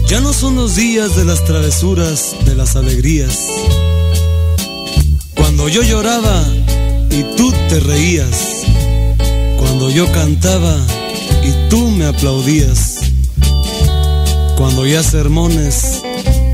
[0.07, 3.49] Ya no son los días de las travesuras, de las alegrías.
[5.35, 6.45] Cuando yo lloraba
[7.13, 8.63] y tú te reías.
[9.59, 10.77] Cuando yo cantaba
[11.45, 13.01] y tú me aplaudías.
[14.57, 16.03] Cuando ya sermones,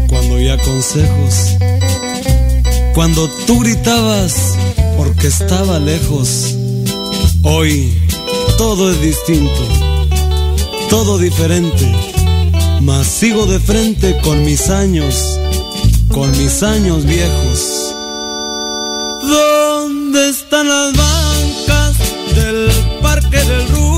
[0.09, 1.57] cuando ya consejos.
[2.95, 4.57] Cuando tú gritabas
[4.97, 6.57] porque estaba lejos.
[7.43, 7.97] Hoy
[8.57, 9.61] todo es distinto,
[10.91, 11.87] todo diferente.
[12.81, 15.39] Mas sigo de frente con mis años,
[16.13, 17.95] con mis años viejos.
[20.19, 21.97] ¿Dónde están las bancas
[22.35, 22.69] del
[23.01, 23.98] parque del rumbo?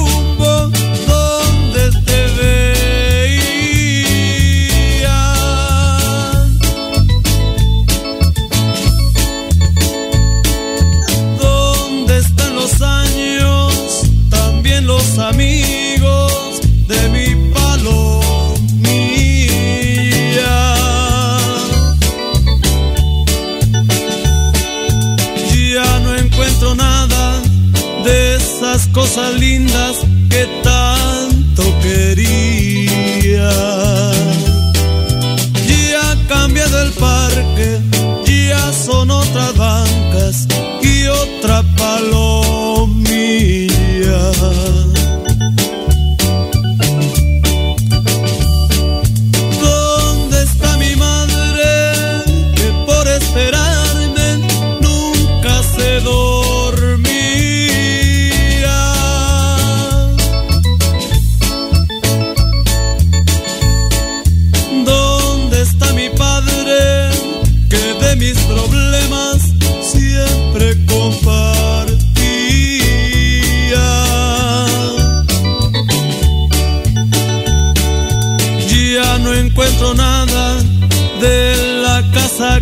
[29.01, 29.97] Cosas lindas
[30.28, 30.44] que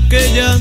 [0.09, 0.59] aquella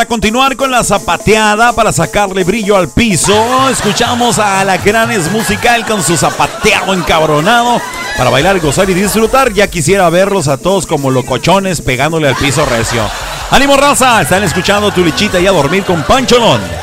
[0.00, 5.84] Para continuar con la zapateada, para sacarle brillo al piso, escuchamos a la Alacranes Musical
[5.84, 7.82] con su zapateado encabronado.
[8.16, 12.64] Para bailar, gozar y disfrutar, ya quisiera verlos a todos como locochones pegándole al piso
[12.64, 13.02] recio.
[13.50, 16.79] Ánimo raza, están escuchando tu lichita y a dormir con Pancholón.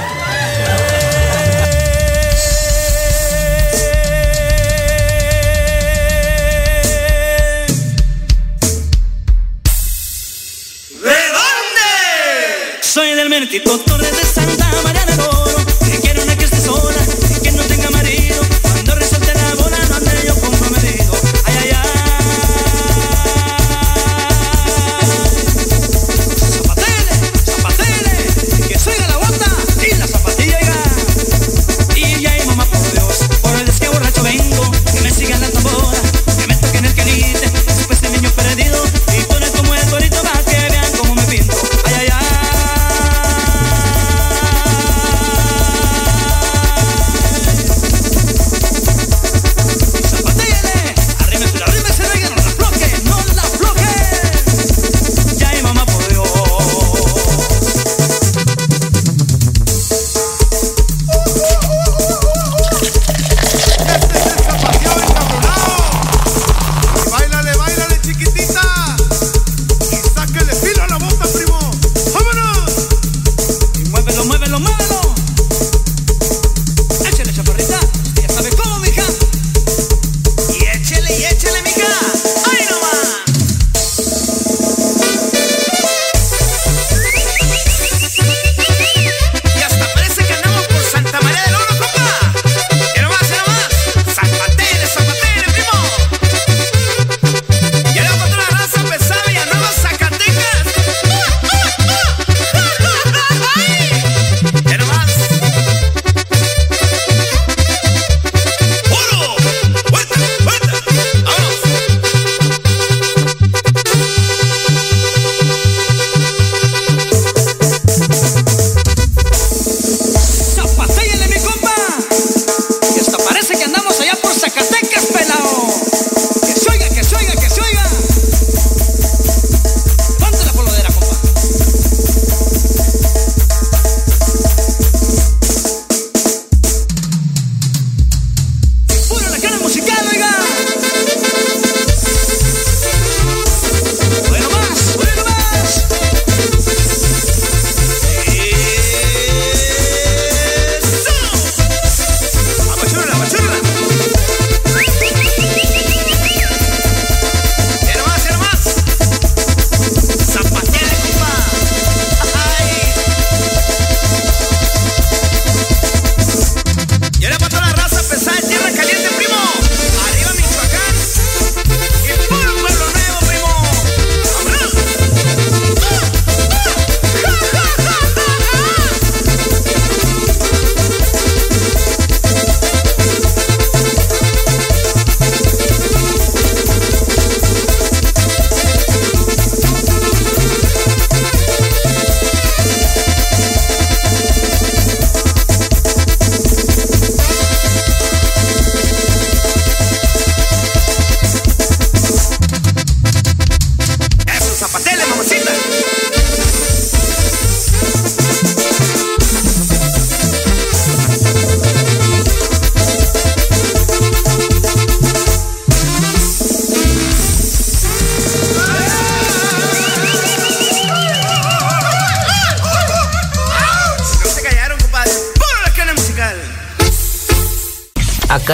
[13.63, 13.86] que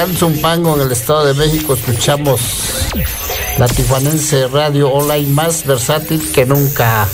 [0.04, 2.42] En el Estado de México, escuchamos
[3.58, 7.08] la tijuanense radio online más versátil que nunca.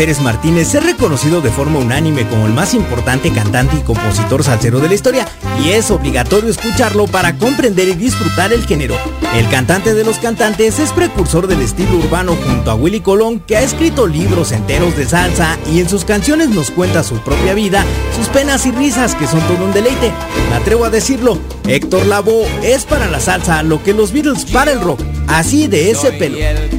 [0.00, 4.80] Pérez Martínez es reconocido de forma unánime como el más importante cantante y compositor salsero
[4.80, 5.28] de la historia
[5.62, 8.94] y es obligatorio escucharlo para comprender y disfrutar el género.
[9.34, 13.58] El cantante de los cantantes es precursor del estilo urbano junto a Willy Colón que
[13.58, 17.84] ha escrito libros enteros de salsa y en sus canciones nos cuenta su propia vida,
[18.16, 20.10] sus penas y risas que son todo un deleite.
[20.48, 24.72] Me atrevo a decirlo, Héctor Lavoe es para la salsa lo que los Beatles para
[24.72, 26.38] el rock, así de ese pelo.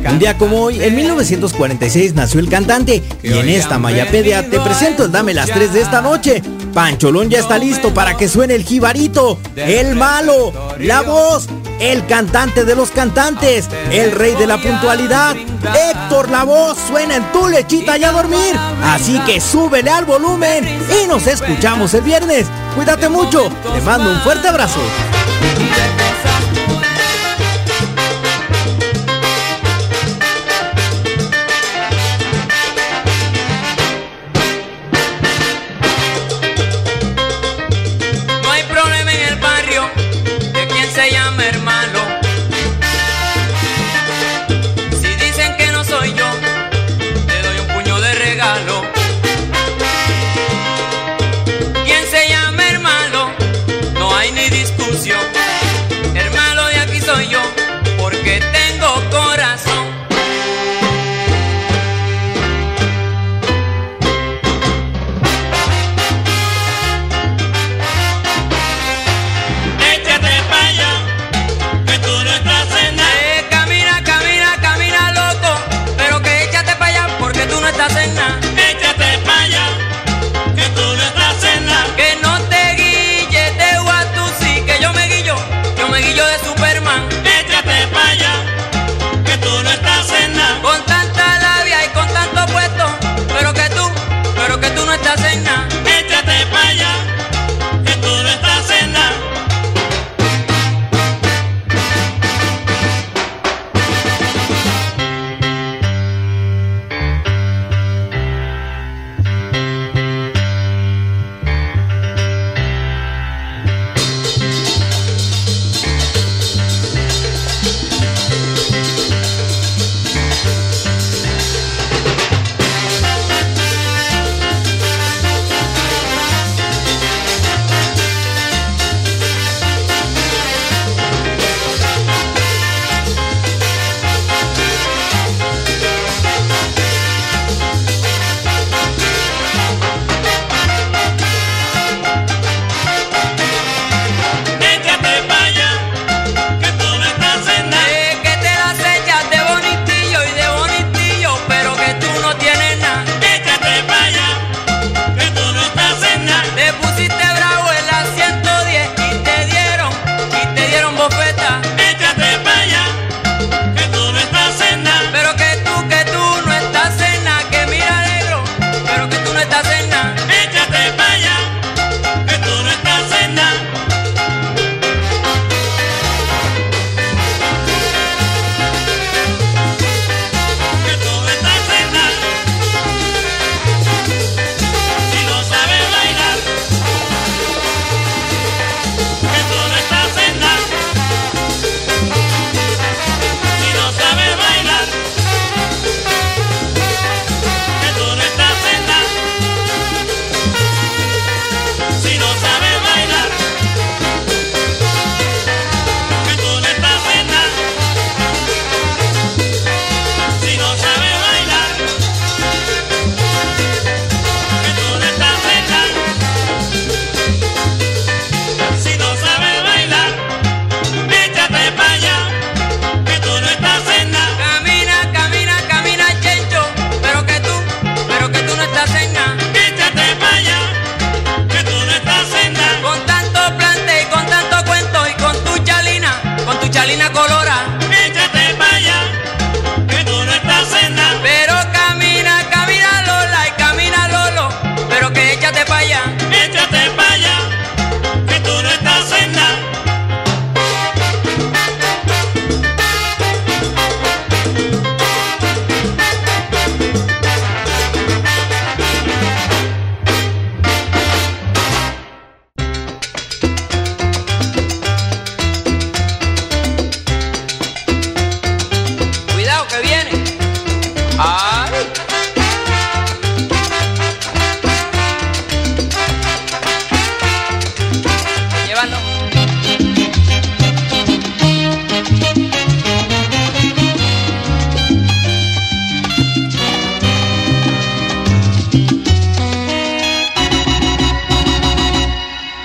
[0.09, 5.05] Un día como hoy, en 1946 nació el cantante y en esta Mayapedia te presento
[5.05, 6.41] el Dame las 3 de esta noche.
[6.73, 11.47] Pancholón ya está listo para que suene el jibarito, el malo, la voz,
[11.79, 15.35] el cantante de los cantantes, el rey de la puntualidad.
[15.35, 18.55] Héctor la voz suena en tu lechita y a dormir.
[18.83, 20.65] Así que súbele al volumen
[21.03, 22.47] y nos escuchamos el viernes.
[22.75, 24.79] Cuídate mucho, te mando un fuerte abrazo.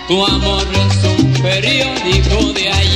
[0.08, 2.95] Tu amor es un periódico de ayer.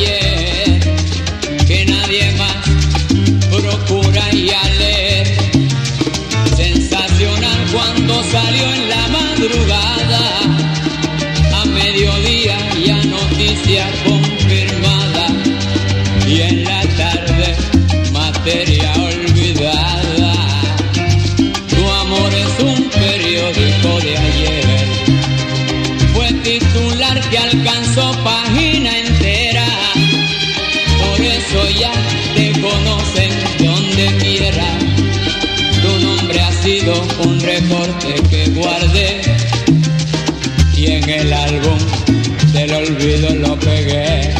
[43.01, 44.40] olvido no pegué.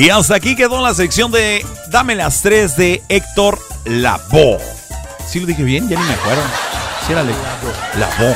[0.00, 4.58] Y hasta aquí quedó la sección de Dame las tres de Héctor Lavoe.
[5.28, 5.90] ¿Sí lo dije bien?
[5.90, 6.40] Ya ni me acuerdo.
[7.06, 8.34] Sí era Lavoe.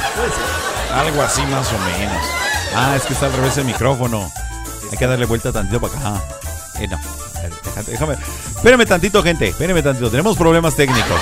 [0.92, 2.22] Algo así más o menos.
[2.74, 4.30] Ah, es que está al revés el micrófono.
[4.92, 6.22] Hay que darle vuelta tantito para acá.
[6.80, 7.00] Eh, no.
[7.86, 8.18] Déjame.
[8.56, 9.48] Espérame tantito, gente.
[9.48, 10.10] Espérame tantito.
[10.10, 11.20] Tenemos problemas técnicos.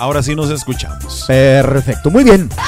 [0.00, 1.24] Ahora sí nos escuchamos.
[1.26, 2.48] Perfecto, muy bien.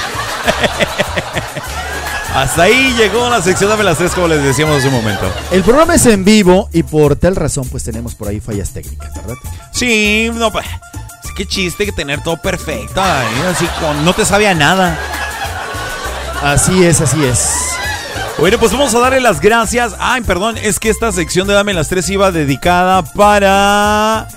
[2.35, 5.25] Hasta ahí llegó la sección Dame las tres, como les decíamos hace un momento.
[5.49, 9.11] El programa es en vivo y por tal razón pues tenemos por ahí fallas técnicas,
[9.15, 9.33] ¿verdad?
[9.71, 10.67] Sí, no, pues,
[11.35, 13.01] qué chiste que tener todo perfecto.
[13.01, 14.95] ay, así con, no te sabe a nada.
[16.43, 17.49] Así es, así es.
[18.37, 19.95] Bueno, pues vamos a darle las gracias.
[19.97, 24.27] Ay, perdón, es que esta sección de Dame las tres iba dedicada para.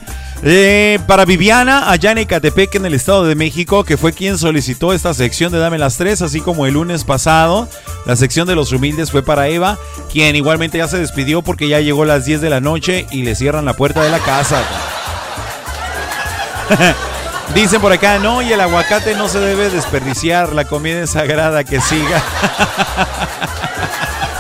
[0.42, 4.92] Eh, para Viviana, allá en Ecatepec, en el Estado de México, que fue quien solicitó
[4.92, 7.68] esta sección de Dame las Tres, así como el lunes pasado.
[8.04, 9.78] La sección de los humildes fue para Eva,
[10.12, 13.22] quien igualmente ya se despidió porque ya llegó a las 10 de la noche y
[13.22, 14.62] le cierran la puerta de la casa.
[17.54, 21.64] Dicen por acá, no, y el aguacate no se debe desperdiciar, la comida es sagrada,
[21.64, 22.22] que siga.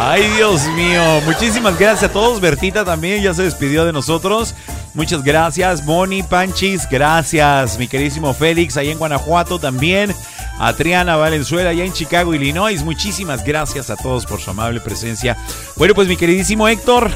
[0.00, 1.02] Ay, Dios mío.
[1.24, 2.40] Muchísimas gracias a todos.
[2.40, 4.54] Bertita también ya se despidió de nosotros.
[4.94, 5.84] Muchas gracias.
[5.84, 7.76] Moni, Panchis, gracias.
[7.80, 10.14] Mi queridísimo Félix, ahí en Guanajuato también.
[10.60, 12.84] A Triana Valenzuela, allá en Chicago, Illinois.
[12.84, 15.36] Muchísimas gracias a todos por su amable presencia.
[15.74, 17.10] Bueno, pues mi queridísimo Héctor,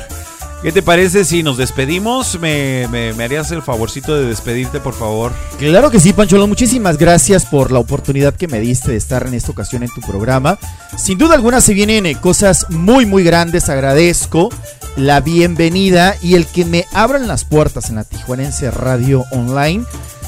[0.63, 2.39] ¿qué te parece si nos despedimos?
[2.41, 5.33] ¿Me, me- harías el favorcito de despedirte, por favor?
[5.59, 6.49] Claro que sí, Pancholón.
[6.49, 10.01] Muchísimas gracias por la oportunidad que me diste de estar en esta ocasión en tu
[10.01, 10.59] programa.
[10.97, 13.69] Sin duda alguna se vienen eh, cosas muy, muy grandes.
[13.69, 14.49] Agradezco
[14.97, 19.85] la bienvenida y el que me abran las puertas en la Tijuanense Radio Online.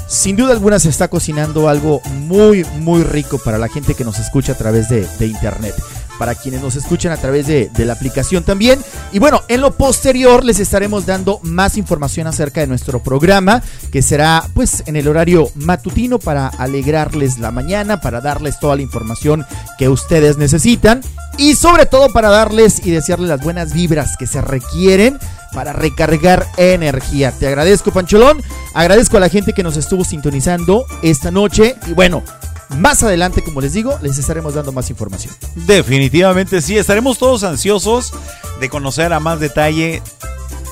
[0.07, 4.19] Sin duda alguna se está cocinando algo muy, muy rico para la gente que nos
[4.19, 5.75] escucha a través de internet.
[6.19, 8.81] Para quienes nos escuchan a través de, de la aplicación también.
[9.13, 14.03] Y bueno, en lo posterior les estaremos dando más información acerca de nuestro programa, que
[14.03, 19.45] será pues en el horario matutino para alegrarles la mañana, para darles toda la información
[19.79, 21.01] que ustedes necesitan.
[21.37, 25.19] Y sobre todo para darles y desearles las buenas vibras que se requieren
[25.53, 27.33] para recargar energía.
[27.33, 28.43] Te agradezco, Pancholón.
[28.75, 31.77] Agradezco a la gente que nos estuvo sintonizando esta noche.
[31.87, 32.23] Y bueno,
[32.77, 35.35] más adelante, como les digo, les estaremos dando más información.
[35.55, 38.13] Definitivamente sí, estaremos todos ansiosos
[38.61, 40.03] de conocer a más detalle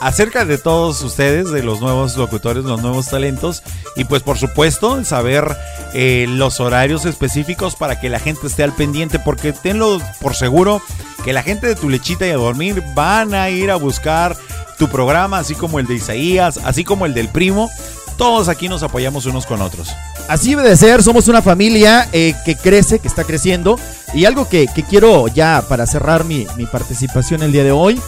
[0.00, 3.62] acerca de todos ustedes, de los nuevos locutores, los nuevos talentos
[3.94, 5.56] y pues por supuesto saber
[5.94, 10.82] eh, los horarios específicos para que la gente esté al pendiente porque tenlo por seguro
[11.24, 14.36] que la gente de tu lechita y a dormir van a ir a buscar
[14.76, 17.70] tu programa, así como el de Isaías, así como el del primo.
[18.16, 19.88] Todos aquí nos apoyamos unos con otros.
[20.28, 23.78] Así debe de ser, somos una familia eh, que crece, que está creciendo.
[24.14, 28.00] Y algo que, que quiero ya para cerrar mi, mi participación el día de hoy,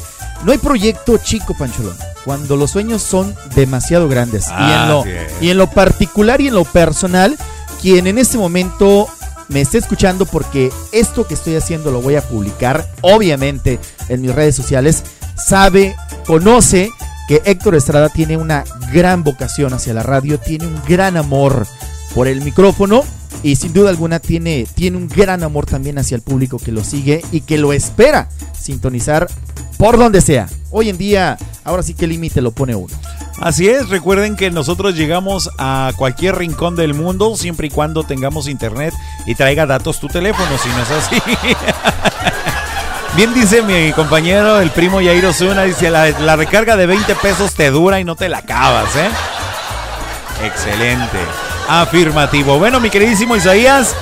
[0.44, 4.46] no hay proyecto chico, Pancholón, cuando los sueños son demasiado grandes.
[4.48, 5.04] y, en lo,
[5.40, 7.38] y en lo particular y en lo personal,
[7.80, 9.08] quien en este momento
[9.48, 14.34] me esté escuchando porque esto que estoy haciendo lo voy a publicar, obviamente, en mis
[14.34, 15.02] redes sociales,
[15.36, 16.90] sabe, conoce
[17.28, 21.66] que Héctor Estrada tiene una gran vocación hacia la radio, tiene un gran amor
[22.14, 23.02] por el micrófono
[23.42, 26.84] y sin duda alguna tiene, tiene un gran amor también hacia el público que lo
[26.84, 28.28] sigue y que lo espera
[28.58, 29.28] sintonizar
[29.76, 30.48] por donde sea.
[30.70, 32.94] Hoy en día ahora sí que límite lo pone uno.
[33.40, 38.48] Así es, recuerden que nosotros llegamos a cualquier rincón del mundo siempre y cuando tengamos
[38.48, 38.94] internet
[39.26, 41.16] y traiga datos tu teléfono, si no es así.
[43.16, 47.70] Bien dice mi compañero, el primo Yairo Zuna, dice, la, recarga de 20 pesos te
[47.70, 49.08] dura y no te la acabas, ¿eh?
[50.44, 51.18] Excelente.
[51.68, 52.58] Afirmativo.
[52.58, 53.94] Bueno, mi queridísimo Isaías,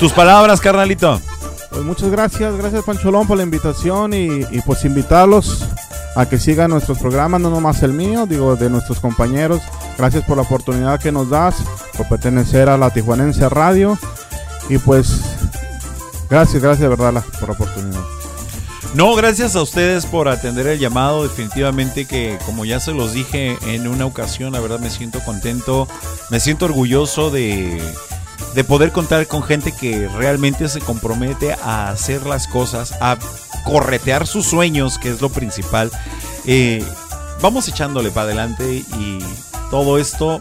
[0.00, 1.20] tus palabras, carnalito.
[1.70, 5.64] Pues muchas gracias, gracias Pancholón por la invitación y, pues invitarlos
[6.16, 9.62] a que sigan nuestros programas, no nomás el mío, digo de nuestros compañeros.
[9.96, 11.54] Gracias por la oportunidad que nos das,
[11.96, 13.96] por pertenecer a la Tijuanense Radio
[14.68, 15.20] y pues
[16.28, 18.17] gracias, gracias de verdad por la oportunidad.
[18.94, 21.22] No, gracias a ustedes por atender el llamado.
[21.22, 25.86] Definitivamente que, como ya se los dije en una ocasión, la verdad me siento contento,
[26.30, 27.82] me siento orgulloso de,
[28.54, 33.18] de poder contar con gente que realmente se compromete a hacer las cosas, a
[33.64, 35.90] corretear sus sueños, que es lo principal.
[36.46, 36.82] Eh,
[37.42, 39.18] vamos echándole para adelante y
[39.70, 40.40] todo esto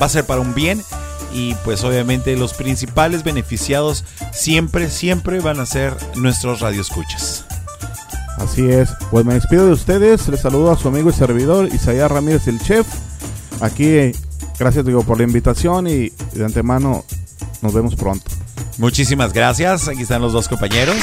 [0.00, 0.82] va a ser para un bien.
[1.32, 7.44] Y pues obviamente los principales beneficiados siempre, siempre van a ser nuestros radioescuchas.
[8.38, 12.10] Así es, pues me despido de ustedes, les saludo a su amigo y servidor Isaías
[12.10, 12.86] Ramírez, el chef.
[13.60, 14.12] Aquí,
[14.58, 17.04] gracias digo por la invitación y de antemano
[17.62, 18.30] nos vemos pronto.
[18.78, 19.88] Muchísimas gracias.
[19.88, 20.96] Aquí están los dos compañeros.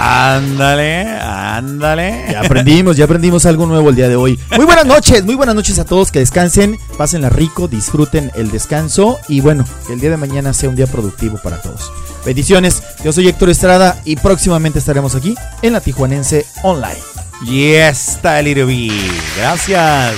[0.00, 2.26] Ándale, ándale.
[2.30, 4.38] Ya aprendimos, ya aprendimos algo nuevo el día de hoy.
[4.56, 9.18] Muy buenas noches, muy buenas noches a todos, que descansen, pásenla rico, disfruten el descanso
[9.26, 11.90] y bueno, que el día de mañana sea un día productivo para todos.
[12.24, 17.00] Bendiciones, yo soy Héctor Estrada y próximamente estaremos aquí en la Tijuanense Online.
[17.44, 18.92] Y está B.
[19.36, 20.14] Gracias.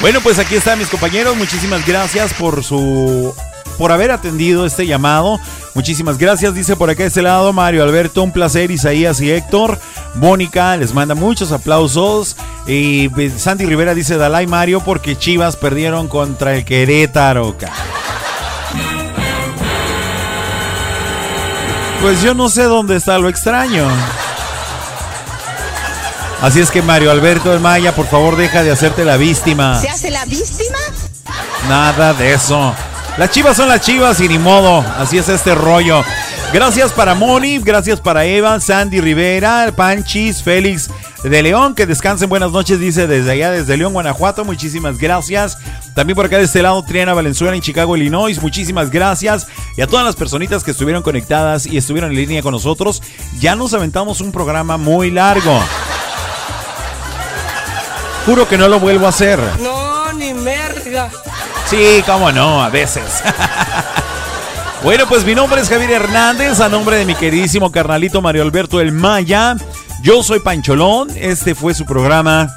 [0.00, 1.36] Bueno, pues aquí están mis compañeros.
[1.36, 3.32] Muchísimas gracias por su
[3.78, 5.40] por haber atendido este llamado.
[5.74, 9.78] Muchísimas gracias, dice por acá de este lado Mario Alberto, un placer, Isaías y Héctor.
[10.16, 12.36] Mónica les manda muchos aplausos.
[12.66, 17.56] Y pues, Sandy Rivera dice, Dalai Mario, porque Chivas perdieron contra el Querétaro.
[17.56, 17.72] ca-".
[22.02, 23.86] Pues yo no sé dónde está lo extraño.
[26.40, 29.80] Así es que Mario Alberto de Maya, por favor deja de hacerte la víctima.
[29.80, 30.78] ¿Se hace la víctima?
[31.68, 32.74] Nada de eso.
[33.18, 34.78] Las chivas son las chivas y ni modo.
[34.96, 36.04] Así es este rollo.
[36.52, 40.88] Gracias para Moni, gracias para Eva, Sandy Rivera, Panchis, Félix
[41.24, 41.74] de León.
[41.74, 44.44] Que descansen buenas noches, dice desde allá, desde León, Guanajuato.
[44.44, 45.58] Muchísimas gracias.
[45.96, 48.40] También por acá de este lado, Triana Valenzuela en Chicago, Illinois.
[48.40, 49.48] Muchísimas gracias.
[49.76, 53.02] Y a todas las personitas que estuvieron conectadas y estuvieron en línea con nosotros.
[53.40, 55.60] Ya nos aventamos un programa muy largo.
[58.26, 59.40] Juro que no lo vuelvo a hacer.
[59.60, 61.10] No, ni merga.
[61.68, 63.22] Sí, cómo no, a veces.
[64.82, 68.80] bueno, pues mi nombre es Javier Hernández, a nombre de mi queridísimo carnalito Mario Alberto
[68.80, 69.54] El Maya.
[70.02, 72.56] Yo soy Pancholón, este fue su programa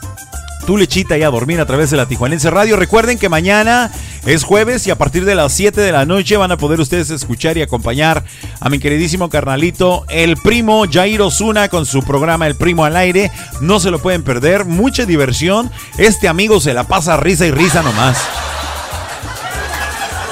[0.66, 2.78] Tu Lechita y a dormir a través de la Tijuanense Radio.
[2.78, 3.92] Recuerden que mañana
[4.26, 7.10] es jueves y a partir de las 7 de la noche van a poder ustedes
[7.10, 8.24] escuchar y acompañar
[8.62, 13.30] a mi queridísimo carnalito, el primo Jair Osuna con su programa El Primo al Aire.
[13.60, 15.70] No se lo pueden perder, mucha diversión.
[15.98, 18.18] Este amigo se la pasa risa y risa nomás.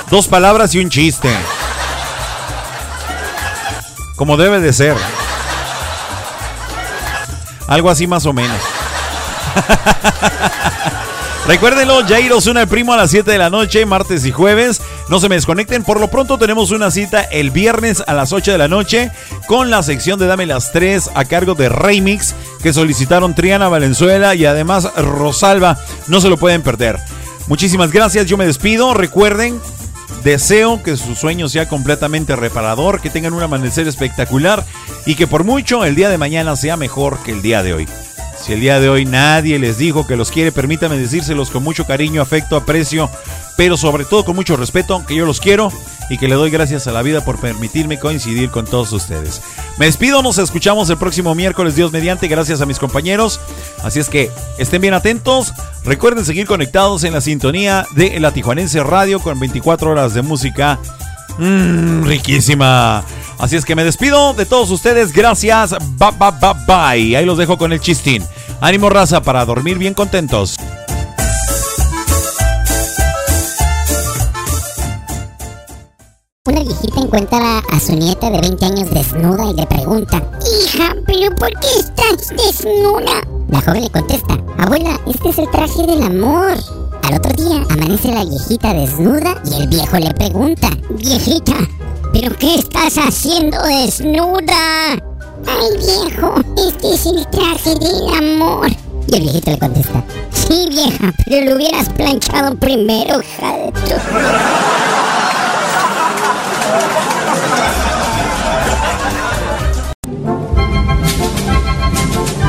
[0.10, 1.30] Dos palabras y un chiste.
[4.16, 4.96] Como debe de ser.
[7.68, 8.58] Algo así más o menos.
[11.48, 14.82] Recuérdenlo, Jair Osuna el primo a las 7 de la noche, martes y jueves.
[15.10, 15.84] No se me desconecten.
[15.84, 19.12] Por lo pronto tenemos una cita el viernes a las 8 de la noche
[19.48, 24.36] con la sección de Dame las 3 a cargo de Remix que solicitaron Triana Valenzuela
[24.36, 25.78] y además Rosalba.
[26.08, 27.00] No se lo pueden perder.
[27.48, 28.94] Muchísimas gracias, yo me despido.
[28.94, 29.60] Recuerden,
[30.24, 34.66] deseo que su sueño sea completamente reparador, que tengan un amanecer espectacular
[35.06, 37.88] y que por mucho el día de mañana sea mejor que el día de hoy.
[38.42, 41.86] Si el día de hoy nadie les dijo que los quiere, permítame decírselos con mucho
[41.86, 43.10] cariño, afecto, aprecio,
[43.58, 45.72] pero sobre todo con mucho respeto, que yo los quiero
[46.10, 49.42] y que le doy gracias a la vida por permitirme coincidir con todos ustedes.
[49.78, 53.40] Me despido, nos escuchamos el próximo miércoles, Dios mediante, gracias a mis compañeros.
[53.84, 58.84] Así es que estén bien atentos, recuerden seguir conectados en la sintonía de la Tijuanense
[58.84, 60.80] Radio con 24 horas de música
[61.40, 63.04] Mmm, riquísima.
[63.38, 65.14] Así es que me despido de todos ustedes.
[65.14, 65.72] Gracias.
[65.98, 67.18] Bye, bye, bye, bye.
[67.18, 68.24] Ahí los dejo con el chistín.
[68.60, 70.58] Ánimo raza para dormir bien contentos.
[76.64, 81.50] Viejita encuentra a su nieta de 20 años desnuda y le pregunta, Hija, ¿pero por
[81.60, 83.22] qué estás desnuda?
[83.50, 86.58] La joven le contesta, Abuela, este es el traje del amor.
[87.04, 91.56] Al otro día amanece la viejita desnuda y el viejo le pregunta, Viejita,
[92.14, 94.94] ¿Pero qué estás haciendo desnuda?
[95.48, 96.36] Ay, viejo,
[96.68, 98.68] este es el traje del amor.
[99.08, 105.09] Y el viejito le contesta, sí, vieja, pero lo hubieras planchado primero, hija.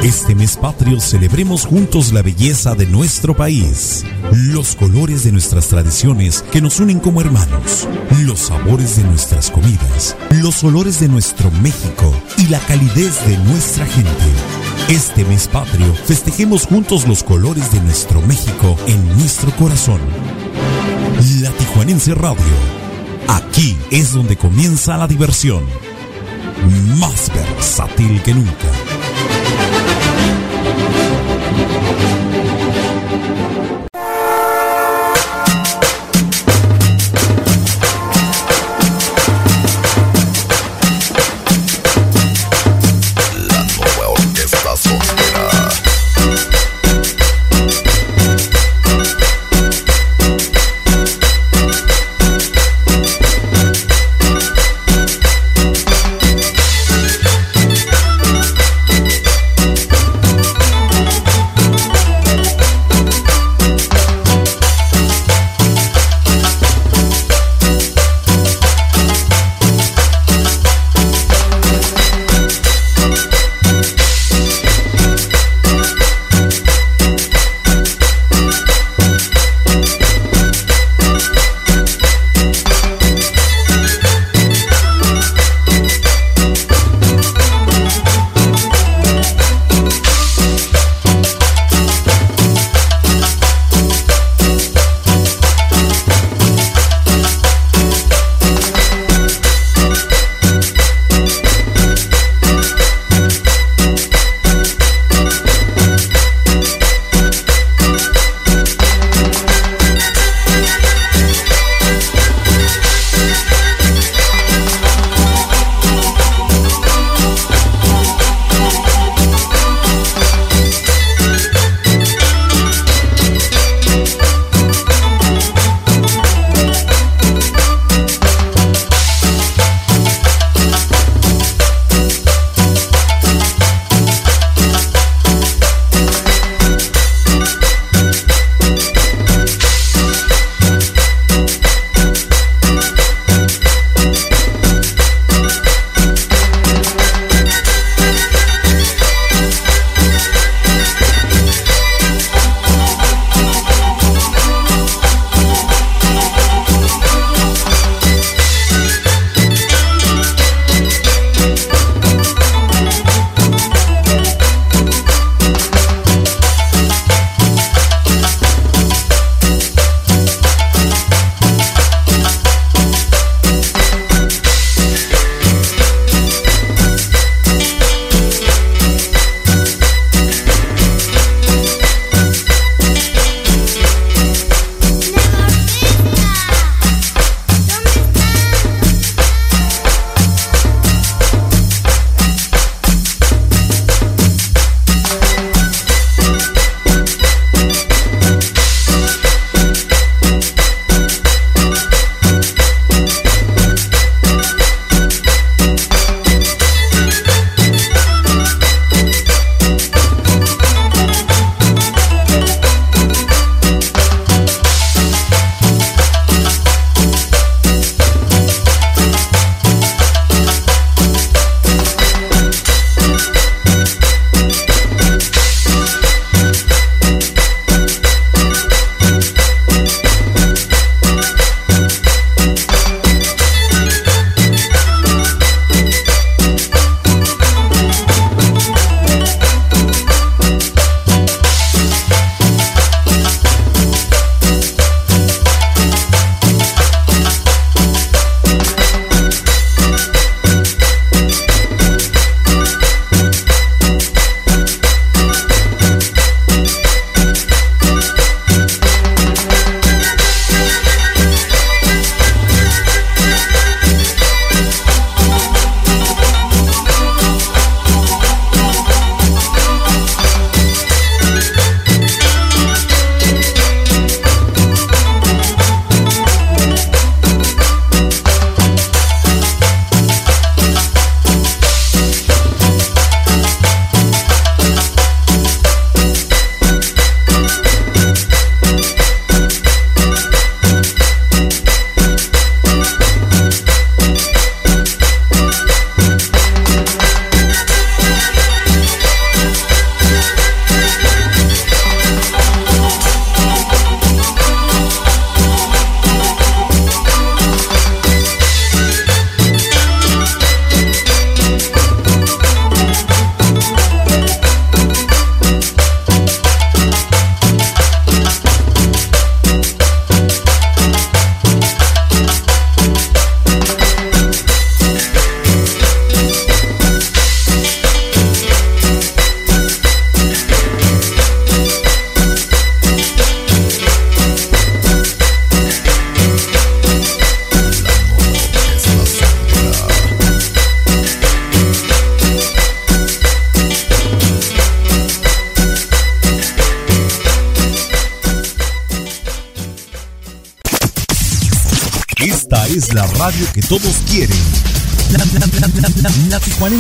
[0.03, 6.43] Este mes patrio celebremos juntos la belleza de nuestro país, los colores de nuestras tradiciones
[6.51, 7.87] que nos unen como hermanos,
[8.21, 13.87] los sabores de nuestras comidas, los olores de nuestro México y la calidez de nuestra
[13.87, 14.25] gente.
[14.89, 20.01] Este mes patrio festejemos juntos los colores de nuestro México en nuestro corazón.
[21.41, 22.80] La Tijuanense Radio.
[23.33, 25.65] Aquí es donde comienza la diversión.
[26.99, 29.00] Más versátil que nunca.